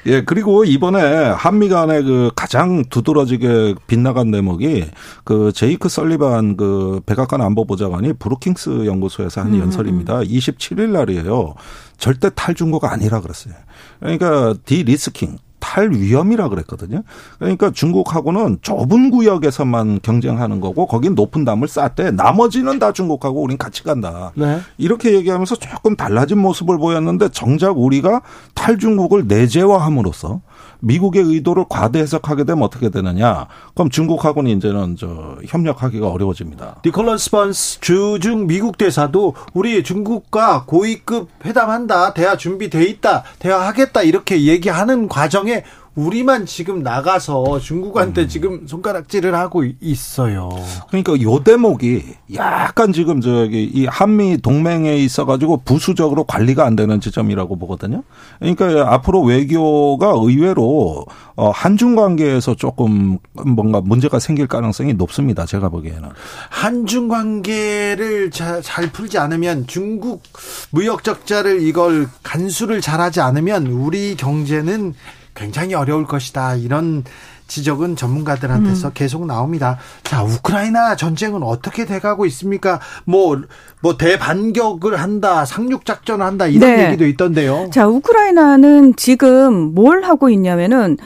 예, 0.06 0.22
그리고 0.24 0.64
이번에 0.64 0.98
한미 1.28 1.68
간의 1.68 2.02
그 2.04 2.30
가장 2.34 2.84
두드러지게 2.86 3.74
빗나간 3.86 4.30
대목이 4.30 4.86
그 5.24 5.52
제이크 5.54 5.90
설리반 5.90 6.56
그 6.56 7.00
백악관 7.04 7.42
안보보좌관이 7.42 8.14
브루킹스 8.14 8.86
연구소에서 8.86 9.42
한 9.42 9.52
음. 9.54 9.60
연설입니다. 9.60 10.20
27일 10.20 10.88
날이에요. 10.88 11.54
절대 11.98 12.30
탈중고가 12.34 12.90
아니라 12.90 13.20
그랬어요. 13.20 13.52
그러니까 14.00 14.54
디리스킹 14.64 15.36
탈위험이라 15.70 16.48
그랬거든요. 16.48 17.02
그러니까 17.38 17.70
중국하고는 17.70 18.58
좁은 18.60 19.10
구역에서만 19.10 20.00
경쟁하는 20.02 20.60
거고 20.60 20.86
거긴 20.86 21.14
높은 21.14 21.44
담을 21.44 21.68
쌓되 21.68 22.10
나머지는 22.10 22.80
다 22.80 22.92
중국하고 22.92 23.40
우린 23.40 23.56
같이 23.56 23.84
간다. 23.84 24.32
네. 24.34 24.58
이렇게 24.78 25.14
얘기하면서 25.14 25.56
조금 25.56 25.94
달라진 25.94 26.38
모습을 26.38 26.78
보였는데 26.78 27.28
정작 27.28 27.78
우리가 27.78 28.22
탈중국을 28.54 29.28
내재화함으로써 29.28 30.40
미국의 30.80 31.22
의도를 31.22 31.64
과대 31.68 32.00
해석하게 32.00 32.44
되면 32.44 32.62
어떻게 32.62 32.90
되느냐? 32.90 33.46
그럼 33.74 33.90
중국하고는 33.90 34.50
이제는 34.50 34.96
저 34.98 35.36
협력하기가 35.46 36.08
어려워집니다. 36.08 36.76
니콜라스 36.84 37.30
번스 37.30 37.80
주중 37.80 38.46
미국 38.46 38.78
대사도 38.78 39.34
우리 39.54 39.82
중국과 39.82 40.64
고위급 40.66 41.28
회담한다, 41.44 42.14
대화 42.14 42.36
준비돼 42.36 42.84
있다, 42.84 43.24
대화하겠다 43.38 44.02
이렇게 44.02 44.42
얘기하는 44.42 45.08
과정에 45.08 45.64
우리만 45.96 46.46
지금 46.46 46.82
나가서 46.82 47.58
중국한테 47.58 48.22
음. 48.22 48.28
지금 48.28 48.66
손가락질을 48.66 49.34
하고 49.34 49.64
있어요. 49.80 50.48
그러니까 50.88 51.20
요 51.22 51.42
대목이 51.42 52.14
약간 52.34 52.92
지금 52.92 53.20
저기 53.20 53.64
이 53.64 53.86
한미 53.86 54.38
동맹에 54.40 54.96
있어 54.98 55.24
가지고 55.24 55.58
부수적으로 55.64 56.24
관리가 56.24 56.64
안 56.64 56.76
되는 56.76 57.00
지점이라고 57.00 57.56
보거든요. 57.56 58.04
그러니까 58.38 58.94
앞으로 58.94 59.22
외교가 59.22 60.12
의외로 60.14 61.06
어 61.34 61.50
한중 61.50 61.96
관계에서 61.96 62.54
조금 62.54 63.18
뭔가 63.32 63.80
문제가 63.80 64.20
생길 64.20 64.46
가능성이 64.46 64.94
높습니다. 64.94 65.44
제가 65.44 65.70
보기에는 65.70 66.08
한중 66.50 67.08
관계를 67.08 68.30
잘, 68.30 68.62
잘 68.62 68.92
풀지 68.92 69.18
않으면 69.18 69.66
중국 69.66 70.22
무역 70.70 71.02
적자를 71.02 71.62
이걸 71.62 72.08
간수를 72.22 72.80
잘하지 72.80 73.20
않으면 73.20 73.66
우리 73.66 74.14
경제는 74.16 74.94
굉장히 75.40 75.74
어려울 75.74 76.06
것이다. 76.06 76.56
이런 76.56 77.02
지적은 77.46 77.96
전문가들한테서 77.96 78.88
음. 78.88 78.92
계속 78.94 79.26
나옵니다. 79.26 79.78
자, 80.04 80.22
우크라이나 80.22 80.94
전쟁은 80.94 81.42
어떻게 81.42 81.86
돼가고 81.86 82.26
있습니까? 82.26 82.78
뭐, 83.04 83.40
뭐 83.80 83.96
대반격을 83.96 85.00
한다, 85.00 85.44
상륙작전을 85.44 86.24
한다, 86.24 86.46
이런 86.46 86.76
네. 86.76 86.86
얘기도 86.86 87.06
있던데요. 87.06 87.70
자, 87.72 87.88
우크라이나는 87.88 88.94
지금 88.96 89.74
뭘 89.74 90.04
하고 90.04 90.28
있냐면은 90.28 90.96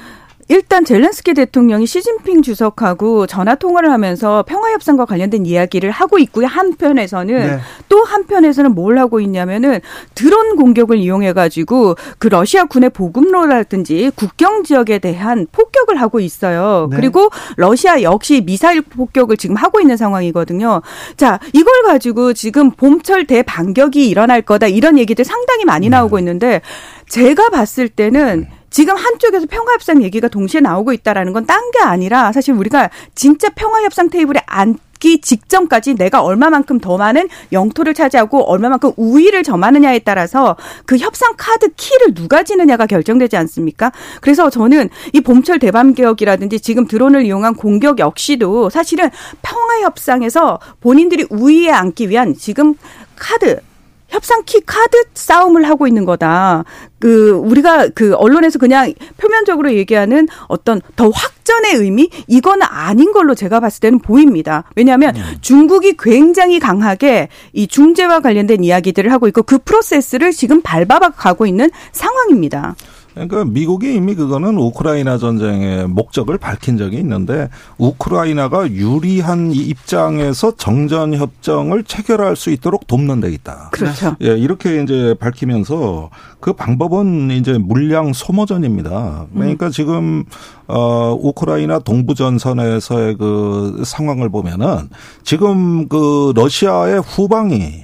일단 0.48 0.84
젤렌스키 0.84 1.34
대통령이 1.34 1.86
시진핑 1.86 2.42
주석하고 2.42 3.26
전화 3.26 3.54
통화를 3.54 3.90
하면서 3.90 4.44
평화 4.46 4.72
협상과 4.72 5.06
관련된 5.06 5.46
이야기를 5.46 5.90
하고 5.90 6.18
있고요. 6.18 6.46
한편에서는 6.46 7.34
네. 7.34 7.58
또 7.88 8.04
한편에서는 8.04 8.74
뭘 8.74 8.98
하고 8.98 9.20
있냐면은 9.20 9.80
드론 10.14 10.56
공격을 10.56 10.98
이용해 10.98 11.32
가지고 11.32 11.96
그 12.18 12.28
러시아 12.28 12.64
군의 12.64 12.90
보급로라든지 12.90 14.12
국경 14.14 14.64
지역에 14.64 14.98
대한 14.98 15.46
폭격을 15.50 16.00
하고 16.00 16.20
있어요. 16.20 16.88
네. 16.90 16.96
그리고 16.96 17.30
러시아 17.56 18.02
역시 18.02 18.42
미사일 18.44 18.82
폭격을 18.82 19.36
지금 19.36 19.56
하고 19.56 19.80
있는 19.80 19.96
상황이거든요. 19.96 20.82
자, 21.16 21.38
이걸 21.52 21.82
가지고 21.84 22.32
지금 22.32 22.70
봄철 22.70 23.26
대반격이 23.26 24.08
일어날 24.08 24.42
거다 24.42 24.66
이런 24.66 24.98
얘기들 24.98 25.24
상당히 25.24 25.64
많이 25.64 25.86
네. 25.86 25.96
나오고 25.96 26.18
있는데 26.18 26.60
제가 27.08 27.48
봤을 27.50 27.88
때는 27.88 28.46
지금 28.74 28.96
한쪽에서 28.96 29.46
평화협상 29.46 30.02
얘기가 30.02 30.26
동시에 30.26 30.60
나오고 30.60 30.92
있다라는 30.92 31.32
건 31.32 31.46
딴 31.46 31.70
게 31.70 31.78
아니라 31.78 32.32
사실 32.32 32.54
우리가 32.54 32.90
진짜 33.14 33.48
평화협상 33.50 34.10
테이블에 34.10 34.40
앉기 34.46 35.20
직전까지 35.20 35.94
내가 35.94 36.22
얼마만큼 36.22 36.80
더 36.80 36.96
많은 36.96 37.28
영토를 37.52 37.94
차지하고 37.94 38.42
얼마만큼 38.50 38.92
우위를 38.96 39.44
점하느냐에 39.44 40.00
따라서 40.00 40.56
그 40.86 40.96
협상 40.96 41.34
카드 41.36 41.68
키를 41.76 42.14
누가 42.14 42.42
지느냐가 42.42 42.86
결정되지 42.86 43.36
않습니까? 43.36 43.92
그래서 44.20 44.50
저는 44.50 44.88
이 45.12 45.20
봄철 45.20 45.60
대밤개혁이라든지 45.60 46.58
지금 46.58 46.88
드론을 46.88 47.24
이용한 47.26 47.54
공격 47.54 48.00
역시도 48.00 48.70
사실은 48.70 49.08
평화 49.42 49.82
협상에서 49.82 50.58
본인들이 50.80 51.26
우위에 51.30 51.70
앉기 51.70 52.08
위한 52.08 52.34
지금 52.34 52.74
카드 53.14 53.60
협상 54.08 54.42
키 54.44 54.60
카드 54.60 55.04
싸움을 55.14 55.68
하고 55.68 55.86
있는 55.86 56.04
거다. 56.04 56.64
그 56.98 57.30
우리가 57.30 57.88
그 57.94 58.14
언론에서 58.14 58.58
그냥 58.58 58.92
표면적으로 59.16 59.74
얘기하는 59.74 60.28
어떤 60.48 60.80
더 60.96 61.10
확전의 61.10 61.74
의미 61.74 62.10
이거는 62.26 62.66
아닌 62.68 63.12
걸로 63.12 63.34
제가 63.34 63.60
봤을 63.60 63.80
때는 63.80 63.98
보입니다. 63.98 64.64
왜냐하면 64.76 65.16
음. 65.16 65.22
중국이 65.40 65.96
굉장히 65.98 66.58
강하게 66.58 67.28
이 67.52 67.66
중재와 67.66 68.20
관련된 68.20 68.64
이야기들을 68.64 69.10
하고 69.12 69.28
있고 69.28 69.42
그 69.42 69.58
프로세스를 69.58 70.32
지금 70.32 70.62
밟아가 70.62 71.10
가고 71.10 71.46
있는 71.46 71.70
상황입니다. 71.92 72.76
그러니까 73.14 73.44
미국이 73.44 73.94
이미 73.94 74.14
그거는 74.14 74.58
우크라이나 74.58 75.18
전쟁의 75.18 75.88
목적을 75.88 76.36
밝힌 76.36 76.76
적이 76.76 76.98
있는데 76.98 77.48
우크라이나가 77.78 78.68
유리한 78.70 79.52
입장에서 79.52 80.56
정전 80.56 81.14
협정을 81.14 81.84
체결할 81.84 82.34
수 82.34 82.50
있도록 82.50 82.86
돕는 82.86 83.20
데 83.20 83.30
있다. 83.30 83.70
그렇죠. 83.72 84.16
예, 84.22 84.36
이렇게 84.36 84.82
이제 84.82 85.14
밝히면서 85.20 86.10
그 86.40 86.52
방법은 86.52 87.30
이제 87.30 87.56
물량 87.56 88.12
소모전입니다. 88.12 89.26
그러니까 89.32 89.66
음. 89.66 89.70
지금 89.70 90.24
어 90.66 91.16
우크라이나 91.18 91.78
동부 91.78 92.14
전선에서의 92.14 93.16
그 93.16 93.82
상황을 93.84 94.28
보면은 94.28 94.88
지금 95.22 95.88
그 95.88 96.32
러시아의 96.34 97.00
후방이 97.00 97.83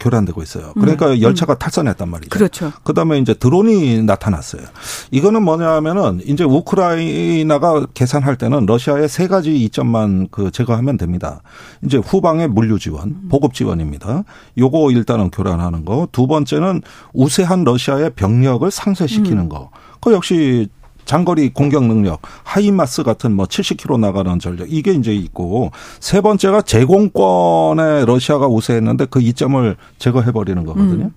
교란되고 0.00 0.42
있어요. 0.42 0.72
그러니까 0.74 1.12
음. 1.12 1.20
열차가 1.20 1.54
음. 1.54 1.58
탈선했단 1.58 2.08
말이죠. 2.08 2.30
그렇죠. 2.30 2.72
그다음에 2.84 3.18
이제 3.18 3.34
드론이 3.34 4.02
나타났어요. 4.02 4.62
이거는 5.10 5.42
뭐냐면은 5.42 6.20
이제 6.26 6.44
우크라이나가 6.44 7.86
계산할 7.94 8.36
때는 8.36 8.66
러시아의 8.66 9.08
세 9.08 9.26
가지 9.26 9.56
이점만 9.56 10.28
그 10.30 10.50
제거하면 10.50 10.96
됩니다. 10.96 11.42
이제 11.84 11.98
후방의 11.98 12.48
물류 12.48 12.78
지원, 12.78 13.08
음. 13.08 13.28
보급 13.28 13.54
지원입니다. 13.54 14.24
요거 14.58 14.90
일단은 14.92 15.30
교란하는 15.30 15.84
거. 15.84 16.08
두 16.12 16.26
번째는 16.26 16.82
우세한 17.12 17.64
러시아의 17.64 18.10
병력을 18.10 18.68
상쇄시키는 18.70 19.44
음. 19.44 19.48
거. 19.48 19.70
그 20.00 20.12
역시 20.12 20.68
장거리 21.06 21.50
공격 21.50 21.84
능력, 21.84 22.20
하이마스 22.42 23.02
같은 23.02 23.32
뭐 23.32 23.46
70km 23.46 23.98
나가는 24.00 24.38
전력 24.38 24.70
이게 24.70 24.92
이제 24.92 25.14
있고 25.14 25.70
세 26.00 26.20
번째가 26.20 26.62
제공권에 26.62 28.04
러시아가 28.04 28.46
우세했는데 28.48 29.06
그 29.06 29.22
이점을 29.22 29.76
제거해 29.98 30.32
버리는 30.32 30.62
거거든요. 30.64 31.06
음. 31.06 31.14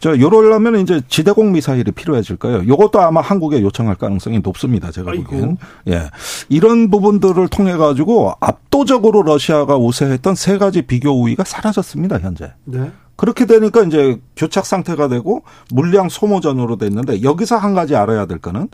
저 0.00 0.18
요러려면 0.18 0.80
이제 0.80 1.00
지대공 1.08 1.52
미사일이 1.52 1.92
필요해질 1.92 2.36
거예요. 2.36 2.66
요것도 2.66 3.00
아마 3.00 3.20
한국에 3.20 3.62
요청할 3.62 3.96
가능성이 3.96 4.40
높습니다. 4.40 4.90
제가 4.90 5.12
보기엔. 5.12 5.58
예. 5.88 6.10
이런 6.48 6.90
부분들을 6.90 7.48
통해 7.48 7.76
가지고 7.76 8.32
압도적으로 8.40 9.22
러시아가 9.22 9.76
우세했던 9.76 10.34
세 10.34 10.58
가지 10.58 10.82
비교 10.82 11.10
우위가 11.10 11.44
사라졌습니다, 11.44 12.18
현재. 12.18 12.52
네. 12.64 12.90
그렇게 13.16 13.46
되니까 13.46 13.82
이제 13.82 14.20
교착 14.36 14.66
상태가 14.66 15.08
되고 15.08 15.42
물량 15.70 16.08
소모전으로 16.08 16.76
됐는데 16.76 17.22
여기서 17.22 17.56
한 17.56 17.74
가지 17.74 17.96
알아야 17.96 18.26
될 18.26 18.38
거는 18.38 18.68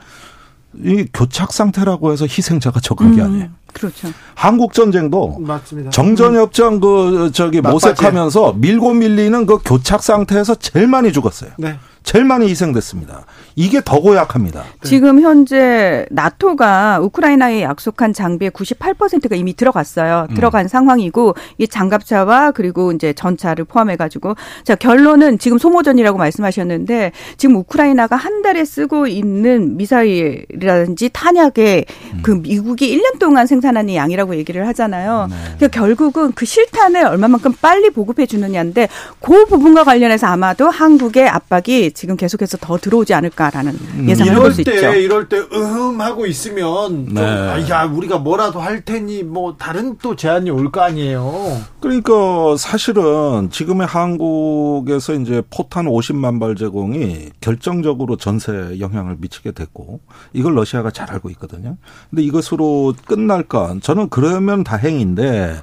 이 0.82 1.06
교착 1.12 1.52
상태라고 1.52 2.12
해서 2.12 2.24
희생자가 2.24 2.80
적은 2.80 3.16
게 3.16 3.22
음, 3.22 3.26
아니에요. 3.26 3.48
그렇죠. 3.72 4.08
한국 4.34 4.74
전쟁도 4.74 5.38
맞습니다. 5.40 5.90
정전협정 5.90 6.80
그 6.80 7.30
저기 7.32 7.60
모색하면서 7.60 8.54
밀고 8.58 8.94
밀리는 8.94 9.46
그 9.46 9.58
교착 9.64 10.02
상태에서 10.02 10.54
제일 10.56 10.86
많이 10.86 11.12
죽었어요. 11.12 11.50
네. 11.58 11.78
제일 12.02 12.24
많이 12.24 12.48
희생됐습니다. 12.48 13.24
이게 13.54 13.80
더 13.84 14.00
고약합니다. 14.00 14.62
네. 14.62 14.88
지금 14.88 15.20
현재 15.20 16.06
나토가 16.10 17.00
우크라이나에 17.00 17.62
약속한 17.62 18.12
장비의 18.12 18.50
98%가 18.50 19.36
이미 19.36 19.54
들어갔어요. 19.54 20.26
음. 20.30 20.34
들어간 20.34 20.64
음. 20.64 20.68
상황이고 20.68 21.34
이 21.58 21.68
장갑차와 21.68 22.52
그리고 22.52 22.92
이제 22.92 23.12
전차를 23.12 23.64
포함해 23.64 23.96
가지고 23.96 24.34
자 24.64 24.74
결론은 24.74 25.38
지금 25.38 25.58
소모전이라고 25.58 26.18
말씀하셨는데 26.18 27.12
지금 27.36 27.56
우크라이나가 27.56 28.16
한 28.16 28.42
달에 28.42 28.64
쓰고 28.64 29.06
있는 29.06 29.76
미사일이라든지 29.76 31.10
탄약에 31.12 31.84
음. 32.14 32.20
그 32.22 32.30
미국이 32.32 32.96
1년 32.96 33.18
동안 33.18 33.46
생산하는 33.46 33.94
양이라고 33.94 34.36
얘기를 34.36 34.66
하잖아요. 34.68 35.28
네. 35.30 35.36
그러니까 35.56 35.68
결국은 35.68 36.32
그 36.32 36.44
실탄을 36.46 37.04
얼마만큼 37.04 37.52
빨리 37.60 37.90
보급해 37.90 38.26
주느냐인데 38.26 38.88
그 39.20 39.44
부분과 39.46 39.84
관련해서 39.84 40.26
아마도 40.26 40.68
한국의 40.68 41.28
압박이 41.28 41.91
지금 41.92 42.16
계속해서 42.16 42.56
더 42.58 42.76
들어오지 42.78 43.14
않을까라는 43.14 43.72
음. 43.72 44.06
예상을 44.08 44.34
해볼 44.34 44.52
수 44.52 44.60
있죠. 44.62 44.72
이럴 44.72 45.28
때 45.28 45.38
으흠 45.38 46.00
하고 46.00 46.26
있으면 46.26 47.06
네. 47.06 47.14
좀, 47.14 47.24
아, 47.24 47.68
야 47.68 47.84
우리가 47.84 48.18
뭐라도 48.18 48.60
할 48.60 48.84
테니 48.84 49.22
뭐 49.22 49.56
다른 49.56 49.96
또 50.02 50.16
제안이 50.16 50.50
올 50.50 50.70
거 50.72 50.80
아니에요. 50.80 51.60
그러니까 51.80 52.56
사실은 52.56 53.50
지금의 53.50 53.86
한국에서 53.86 55.14
이제 55.14 55.42
포탄 55.50 55.86
50만 55.86 56.40
발 56.40 56.54
제공이 56.56 57.30
결정적으로 57.40 58.16
전세에 58.16 58.80
영향을 58.80 59.16
미치게 59.18 59.52
됐고 59.52 60.00
이걸 60.32 60.54
러시아가 60.54 60.90
잘 60.90 61.10
알고 61.10 61.28
있거든요. 61.30 61.76
근데 62.10 62.22
이것으로 62.22 62.94
끝날까? 63.04 63.76
저는 63.82 64.08
그러면 64.08 64.64
다행인데 64.64 65.56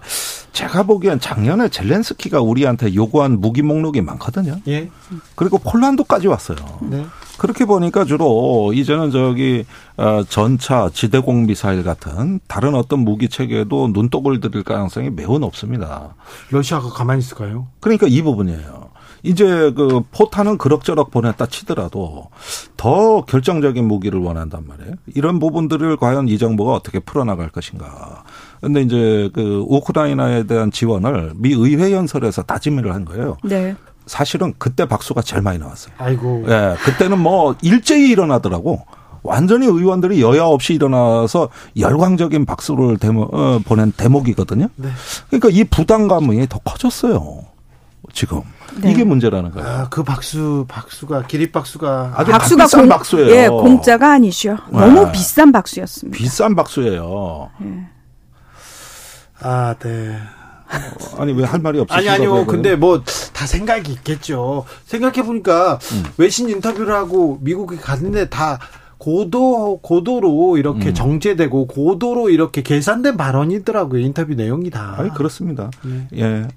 제가 0.51 0.83
보기엔 0.83 1.19
작년에 1.19 1.69
젤렌스키가 1.69 2.41
우리한테 2.41 2.93
요구한 2.95 3.39
무기 3.39 3.61
목록이 3.61 4.01
많거든요. 4.01 4.57
예. 4.67 4.89
그리고 5.35 5.57
폴란드까지 5.57 6.27
왔어요. 6.27 6.57
네. 6.81 7.05
그렇게 7.37 7.63
보니까 7.65 8.03
주로 8.03 8.73
이제는 8.73 9.11
저기 9.11 9.65
어, 9.95 10.23
전차, 10.27 10.89
지대공 10.93 11.45
미사일 11.45 11.83
같은 11.83 12.39
다른 12.47 12.75
어떤 12.75 12.99
무기 12.99 13.29
체계도 13.29 13.91
눈독을 13.93 14.41
들일 14.41 14.63
가능성이 14.63 15.09
매우 15.09 15.39
높습니다. 15.39 16.15
러시아가 16.49 16.89
가만히 16.89 17.19
있을까요? 17.19 17.67
그러니까 17.79 18.07
이 18.07 18.21
부분이에요. 18.21 18.88
이제 19.23 19.71
그 19.75 20.01
포탄은 20.11 20.57
그럭저럭 20.57 21.11
보냈다 21.11 21.45
치더라도 21.47 22.29
더 22.77 23.21
결정적인 23.25 23.85
무기를 23.85 24.19
원한단 24.19 24.65
말이에요. 24.67 24.95
이런 25.15 25.39
부분들을 25.39 25.97
과연 25.97 26.27
이 26.27 26.37
정부가 26.37 26.73
어떻게 26.73 26.99
풀어나갈 26.99 27.49
것인가. 27.49 28.23
근데 28.61 28.81
이제 28.81 29.29
그 29.33 29.63
우크라이나에 29.67 30.43
대한 30.43 30.71
지원을 30.71 31.33
미 31.35 31.53
의회 31.53 31.91
연설에서 31.91 32.43
다짐을 32.43 32.93
한 32.93 33.05
거예요. 33.05 33.37
네. 33.43 33.75
사실은 34.05 34.53
그때 34.57 34.85
박수가 34.85 35.21
제일 35.21 35.41
많이 35.43 35.59
나왔어요. 35.59 35.93
아이고. 35.97 36.45
예. 36.47 36.75
그때는 36.83 37.19
뭐 37.19 37.55
일제히 37.61 38.09
일어나더라고. 38.09 38.85
완전히 39.21 39.67
의원들이 39.67 40.21
여야 40.21 40.45
없이 40.45 40.73
일어나서 40.73 41.49
열광적인 41.77 42.45
박수를 42.45 42.97
대모, 42.97 43.23
어, 43.31 43.59
보낸 43.65 43.91
대목이거든요. 43.91 44.69
네. 44.75 44.89
그러니까 45.27 45.49
이 45.51 45.63
부담감이 45.65 46.47
더 46.47 46.59
커졌어요. 46.59 47.43
지금. 48.19 48.41
네. 48.81 48.91
이게 48.91 49.05
문제라는 49.05 49.51
거예요. 49.51 49.65
아, 49.67 49.87
그 49.89 50.03
박수, 50.03 50.65
박수가, 50.67 51.27
기립 51.27 51.53
박수가. 51.53 52.13
아주 52.17 52.31
박수가 52.31 52.63
비싼 52.65 52.79
공, 52.81 52.89
박수예요. 52.89 53.29
예, 53.33 53.47
공짜가 53.47 54.11
아니죠. 54.11 54.57
너무 54.69 55.05
네. 55.05 55.11
비싼 55.13 55.53
박수였습니다. 55.53 56.17
비싼 56.17 56.53
박수예요. 56.53 57.49
네. 57.61 57.87
아, 59.41 59.73
네. 59.79 60.17
어, 60.69 61.21
아니 61.21 61.31
왜 61.31 61.45
할 61.45 61.59
말이 61.61 61.79
없어요? 61.79 61.97
아니 61.97 62.09
아니요. 62.09 62.45
근데 62.45 62.75
뭐 62.75 63.01
다 63.33 63.47
생각이 63.47 63.89
있겠죠. 63.93 64.65
생각해 64.85 65.23
보니까 65.23 65.79
음. 65.93 66.03
외신 66.17 66.49
인터뷰를 66.49 66.93
하고 66.93 67.39
미국에 67.41 67.77
갔는데 67.77 68.27
다 68.27 68.59
고도 68.99 69.79
고도로 69.81 70.57
이렇게 70.57 70.89
음. 70.89 70.93
정제되고 70.93 71.67
고도로 71.67 72.29
이렇게 72.29 72.61
계산된 72.61 73.15
발언이더라고요 73.17 74.01
인터뷰 74.01 74.35
내용이 74.35 74.69
다. 74.69 74.95
아니 74.97 75.09
그렇습니다. 75.09 75.71
네. 75.83 76.07
예, 76.17 76.47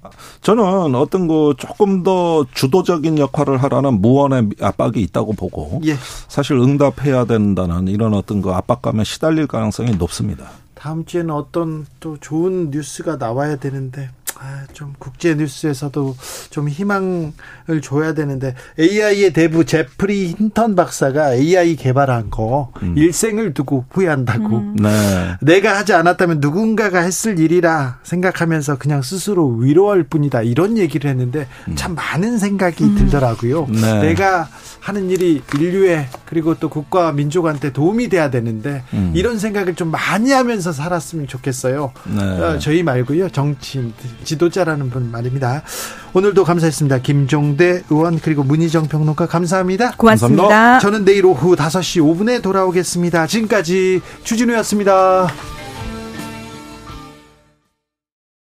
저는 0.41 0.93
어떤 0.93 1.27
거 1.27 1.55
조금 1.57 2.03
더 2.03 2.45
주도적인 2.53 3.17
역할을 3.17 3.57
하라는 3.63 4.01
무언의 4.01 4.49
압박이 4.61 5.01
있다고 5.01 5.33
보고 5.33 5.81
예. 5.85 5.95
사실 6.27 6.57
응답해야 6.57 7.25
된다는 7.25 7.87
이런 7.87 8.13
어떤 8.13 8.41
그 8.41 8.51
압박감에 8.51 9.05
시달릴 9.05 9.47
가능성이 9.47 9.95
높습니다. 9.95 10.51
다음 10.73 11.05
주에는 11.05 11.33
어떤 11.33 11.85
또 12.01 12.17
좋은 12.19 12.71
뉴스가 12.71 13.15
나와야 13.15 13.55
되는데 13.55 14.09
아, 14.09 14.22
좀 14.73 14.93
국제 14.99 15.35
뉴스에서도 15.35 16.15
좀 16.49 16.69
희망을 16.69 17.31
줘야 17.81 18.13
되는데 18.13 18.55
AI의 18.79 19.33
대부 19.33 19.65
제프리 19.65 20.27
힌턴 20.27 20.75
박사가 20.75 21.35
AI 21.35 21.75
개발한 21.75 22.29
거 22.29 22.71
음. 22.81 22.97
일생을 22.97 23.53
두고 23.53 23.85
후회한다고. 23.89 24.57
음. 24.57 24.75
네. 24.77 25.35
내가 25.41 25.77
하지 25.77 25.93
않았다면 25.93 26.39
누군가가 26.39 26.99
했을 26.99 27.39
일이라 27.39 27.99
생각하면서 28.03 28.77
그냥 28.77 29.01
스스로 29.01 29.47
위로할 29.47 30.03
뿐이다. 30.03 30.41
이런 30.41 30.77
얘기를 30.77 31.09
했는데 31.09 31.47
음. 31.67 31.75
참 31.75 31.95
많은 31.95 32.37
생각이 32.37 32.83
음. 32.83 32.95
들더라고요. 32.95 33.67
네. 33.69 34.01
내가 34.01 34.47
하는 34.79 35.09
일이 35.09 35.41
인류에 35.55 36.09
그리고 36.25 36.55
또 36.55 36.69
국가와 36.69 37.13
민족한테 37.13 37.71
도움이 37.71 38.09
돼야 38.09 38.29
되는데 38.29 38.83
음. 38.93 39.13
이런 39.15 39.39
생각을 39.39 39.75
좀 39.75 39.91
많이 39.91 40.31
하면서 40.31 40.73
살았으면 40.73 41.27
좋겠어요. 41.27 41.93
네. 42.05 42.21
어, 42.21 42.59
저희 42.59 42.83
말고요. 42.83 43.29
정치인 43.29 43.93
지도자라는 44.23 44.89
분 44.89 45.11
말입니다. 45.11 45.63
오늘도 46.13 46.43
감사했습니다. 46.43 46.99
김종대 46.99 47.83
의원 47.89 48.19
그리고 48.19 48.43
문희정 48.43 48.87
평론가 48.87 49.25
감사합니다. 49.27 49.91
고맙습니다. 49.97 50.43
감사합니다. 50.43 50.79
저는 50.79 51.05
내일 51.05 51.25
오후 51.25 51.55
5시 51.55 52.01
5분에 52.01 52.41
돌아오겠습니다. 52.41 53.27
지금까지 53.27 54.01
주진우였습니다. 54.23 55.62